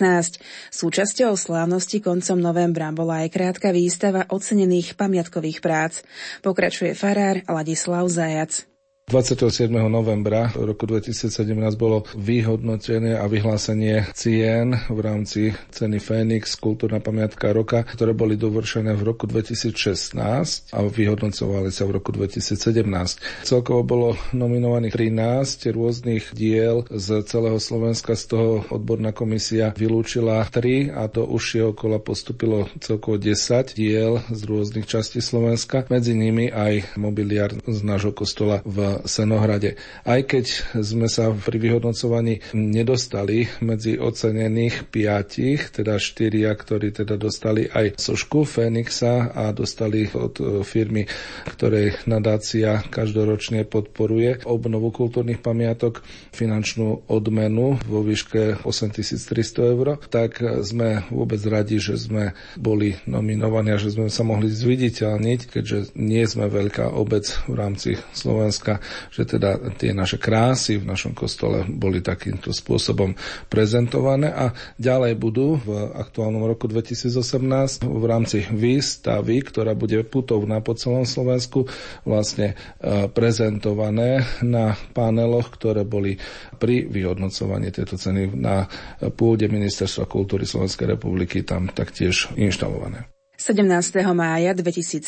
Súčasťou 0.77 1.41
slávnosti 1.41 2.05
koncom 2.05 2.37
novembra 2.37 2.93
bola 2.93 3.25
aj 3.25 3.33
krátka 3.33 3.73
výstava 3.73 4.29
ocenených 4.29 4.93
pamiatkových 5.01 5.65
prác. 5.65 6.05
Pokračuje 6.45 6.93
farár 6.93 7.49
Ladislav 7.49 8.05
Zajac. 8.13 8.76
27. 9.07 9.71
novembra 9.87 10.51
roku 10.59 10.83
2017 10.83 11.55
bolo 11.79 12.03
vyhodnotené 12.19 13.15
a 13.15 13.31
vyhlásenie 13.31 14.03
cien 14.19 14.75
v 14.91 14.99
rámci 14.99 15.55
ceny 15.71 16.03
Fénix 16.03 16.59
Kultúrna 16.59 16.99
pamiatka 16.99 17.55
roka, 17.55 17.87
ktoré 17.87 18.19
boli 18.19 18.35
dovršené 18.35 18.99
v 18.99 19.07
roku 19.07 19.31
2016 19.31 20.75
a 20.75 20.79
vyhodnocovali 20.83 21.71
sa 21.71 21.87
v 21.87 22.03
roku 22.03 22.11
2017. 22.11 23.47
Celkovo 23.47 23.87
bolo 23.87 24.19
nominovaných 24.35 24.99
13 24.99 25.71
rôznych 25.71 26.35
diel 26.35 26.83
z 26.91 27.23
celého 27.31 27.63
Slovenska, 27.63 28.19
z 28.19 28.35
toho 28.35 28.67
odborná 28.75 29.15
komisia 29.15 29.71
vylúčila 29.71 30.43
3 30.51 30.91
a 30.91 31.07
do 31.07 31.31
užšieho 31.31 31.79
kola 31.79 32.03
postupilo 32.03 32.67
celkovo 32.83 33.23
10 33.23 33.71
diel 33.71 34.19
z 34.35 34.41
rôznych 34.51 34.91
častí 34.91 35.23
Slovenska, 35.23 35.87
medzi 35.95 36.19
nimi 36.19 36.51
aj 36.51 36.99
mobiliár 36.99 37.55
z 37.71 37.81
nášho 37.87 38.11
kostola 38.11 38.67
v 38.67 38.96
Senohrade. 39.05 39.77
Aj 40.07 40.23
keď 40.25 40.77
sme 40.81 41.11
sa 41.11 41.35
pri 41.35 41.59
vyhodnocovaní 41.61 42.55
nedostali 42.57 43.51
medzi 43.61 44.01
ocenených 44.01 44.89
piatich, 44.89 45.75
teda 45.75 46.01
štyria, 46.01 46.55
ktorí 46.55 46.95
teda 46.95 47.21
dostali 47.21 47.69
aj 47.69 47.99
sošku 48.01 48.47
Fénixa 48.47 49.35
a 49.35 49.53
dostali 49.53 50.09
od 50.15 50.35
e, 50.39 50.45
firmy, 50.63 51.05
ktorej 51.45 52.07
nadácia 52.07 52.81
každoročne 52.87 53.67
podporuje 53.67 54.47
obnovu 54.47 54.95
kultúrnych 54.95 55.43
pamiatok 55.43 56.01
finančnú 56.33 57.09
odmenu 57.11 57.77
vo 57.85 58.01
výške 58.01 58.63
8300 58.65 59.73
eur, 59.75 59.99
tak 60.09 60.39
sme 60.63 61.05
vôbec 61.11 61.41
radi, 61.45 61.83
že 61.83 61.99
sme 61.99 62.33
boli 62.55 62.95
nominovaní 63.05 63.75
a 63.75 63.81
že 63.81 63.93
sme 63.93 64.09
sa 64.09 64.23
mohli 64.23 64.49
zviditeľniť, 64.49 65.41
keďže 65.51 65.79
nie 65.99 66.23
sme 66.25 66.47
veľká 66.47 66.95
obec 66.95 67.27
v 67.51 67.55
rámci 67.55 67.91
Slovenska, 68.15 68.79
že 69.11 69.27
teda 69.27 69.75
tie 69.75 69.91
naše 69.91 70.21
krásy 70.21 70.79
v 70.79 70.89
našom 70.89 71.13
kostole 71.17 71.67
boli 71.67 72.05
takýmto 72.05 72.55
spôsobom 72.55 73.17
prezentované 73.51 74.31
a 74.31 74.53
ďalej 74.77 75.13
budú 75.19 75.59
v 75.61 75.93
aktuálnom 75.97 76.45
roku 76.45 76.71
2018 76.71 77.87
v 77.87 78.05
rámci 78.05 78.45
výstavy, 78.51 79.43
ktorá 79.43 79.73
bude 79.73 80.03
putovná 80.07 80.61
po 80.61 80.77
celom 80.77 81.09
Slovensku, 81.09 81.67
vlastne 82.05 82.55
e, 82.79 83.09
prezentované 83.11 84.23
na 84.45 84.77
paneloch, 84.95 85.51
ktoré 85.55 85.83
boli 85.83 86.19
pri 86.57 86.87
vyhodnocovaní 86.87 87.73
tejto 87.73 87.99
ceny 87.99 88.33
na 88.37 88.69
pôde 89.17 89.49
Ministerstva 89.49 90.05
kultúry 90.09 90.45
Slovenskej 90.45 90.97
republiky 90.97 91.43
tam 91.43 91.69
taktiež 91.73 92.29
inštalované. 92.37 93.16
17. 93.47 93.63
mája 94.11 94.59
2017 94.59 95.07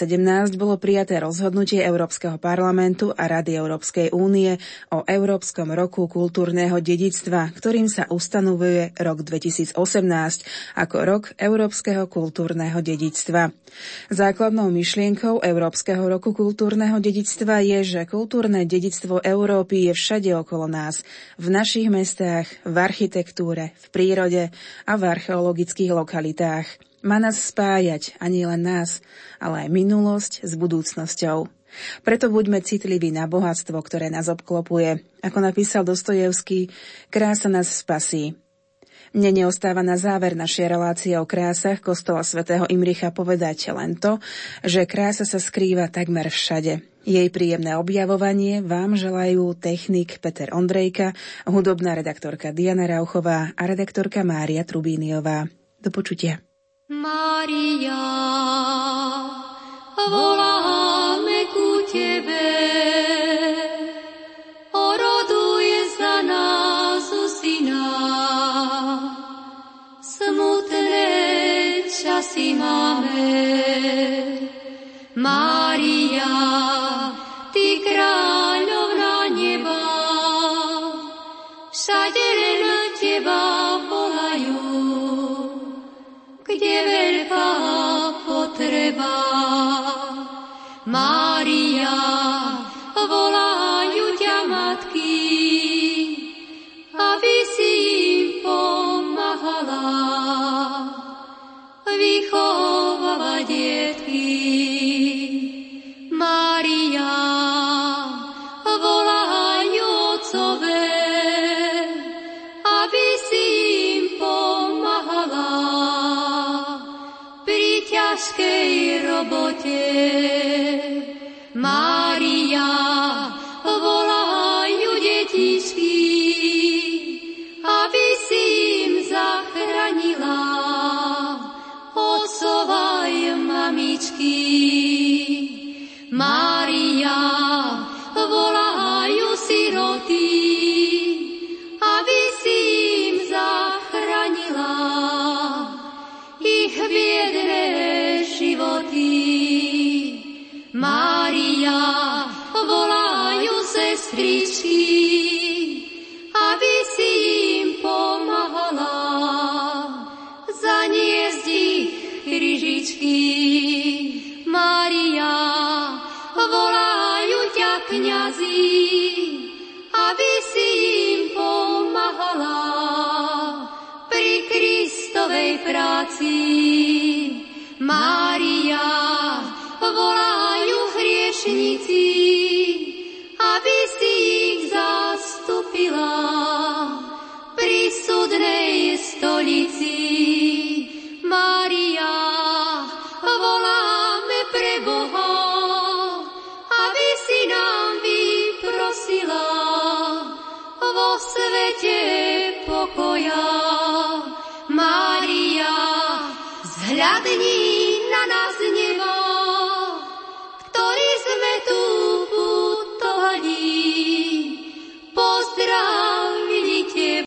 bolo 0.55 0.79
prijaté 0.79 1.19
rozhodnutie 1.19 1.83
Európskeho 1.83 2.39
parlamentu 2.39 3.11
a 3.11 3.27
Rady 3.27 3.59
Európskej 3.59 4.15
únie 4.15 4.55
o 4.95 5.03
Európskom 5.03 5.75
roku 5.75 6.07
kultúrneho 6.07 6.79
dedictva, 6.79 7.51
ktorým 7.51 7.91
sa 7.91 8.07
ustanovuje 8.07 8.95
rok 8.95 9.27
2018 9.27 9.75
ako 10.79 10.97
rok 11.03 11.23
Európskeho 11.35 12.07
kultúrneho 12.07 12.79
dedictva. 12.79 13.51
Základnou 14.07 14.71
myšlienkou 14.71 15.43
Európskeho 15.43 16.07
roku 16.07 16.31
kultúrneho 16.31 17.03
dedictva 17.03 17.59
je, 17.67 17.83
že 17.83 18.07
kultúrne 18.07 18.63
dedictvo 18.63 19.19
Európy 19.19 19.91
je 19.91 19.99
všade 19.99 20.31
okolo 20.39 20.71
nás, 20.71 21.03
v 21.43 21.51
našich 21.51 21.91
mestách, 21.91 22.47
v 22.63 22.77
architektúre, 22.79 23.75
v 23.83 23.87
prírode 23.91 24.43
a 24.87 24.93
v 24.95 25.03
archeologických 25.11 25.91
lokalitách. 25.91 26.88
Má 26.99 27.23
nás 27.23 27.39
spájať, 27.39 28.19
ani 28.19 28.43
len 28.43 28.67
nás, 28.67 28.99
ale 29.39 29.67
aj 29.67 29.69
minulosť 29.71 30.33
s 30.43 30.53
budúcnosťou. 30.59 31.47
Preto 32.03 32.27
buďme 32.33 32.59
citliví 32.65 33.15
na 33.15 33.31
bohatstvo, 33.31 33.79
ktoré 33.79 34.11
nás 34.11 34.27
obklopuje. 34.27 35.05
Ako 35.23 35.39
napísal 35.39 35.87
Dostojevský, 35.87 36.73
krása 37.13 37.47
nás 37.47 37.71
spasí. 37.71 38.35
Mne 39.17 39.45
neostáva 39.45 39.81
na 39.81 39.97
záver 39.97 40.37
našej 40.37 40.67
relácie 40.69 41.15
o 41.17 41.25
krásach 41.25 41.81
kostola 41.81 42.21
svätého 42.21 42.69
Imricha 42.69 43.09
povedať 43.09 43.73
len 43.73 43.97
to, 43.97 44.21
že 44.61 44.85
krása 44.85 45.25
sa 45.25 45.41
skrýva 45.41 45.89
takmer 45.89 46.29
všade. 46.29 46.85
Jej 47.09 47.29
príjemné 47.33 47.73
objavovanie 47.81 48.61
vám 48.61 49.01
želajú 49.01 49.57
technik 49.57 50.21
Peter 50.21 50.53
Ondrejka, 50.53 51.17
hudobná 51.49 51.97
redaktorka 51.97 52.53
Diana 52.53 52.85
Rauchová 52.85 53.57
a 53.57 53.63
redaktorka 53.65 54.21
Mária 54.29 54.61
Trubíniová. 54.61 55.49
Do 55.81 55.89
počutia. 55.89 56.48
Maria, 56.89 58.01
voláme 60.09 61.45
ku 61.53 61.85
Tebe, 61.85 62.49
oroduje 64.73 65.85
za 66.01 66.25
nás 66.25 67.13
Syna. 67.13 67.93
Smutné 70.01 71.13
časy 71.93 72.57
máme, 72.57 73.37
Mária, 75.13 76.33
Ty 77.53 77.69
kráľovná 77.85 79.29
neba, 79.37 79.85
všade 81.69 82.29
len 82.41 82.65
Teba 82.97 83.68
kde 86.49 86.77
veľká 86.89 87.51
potreba. 88.25 89.17
Mária, 90.89 91.58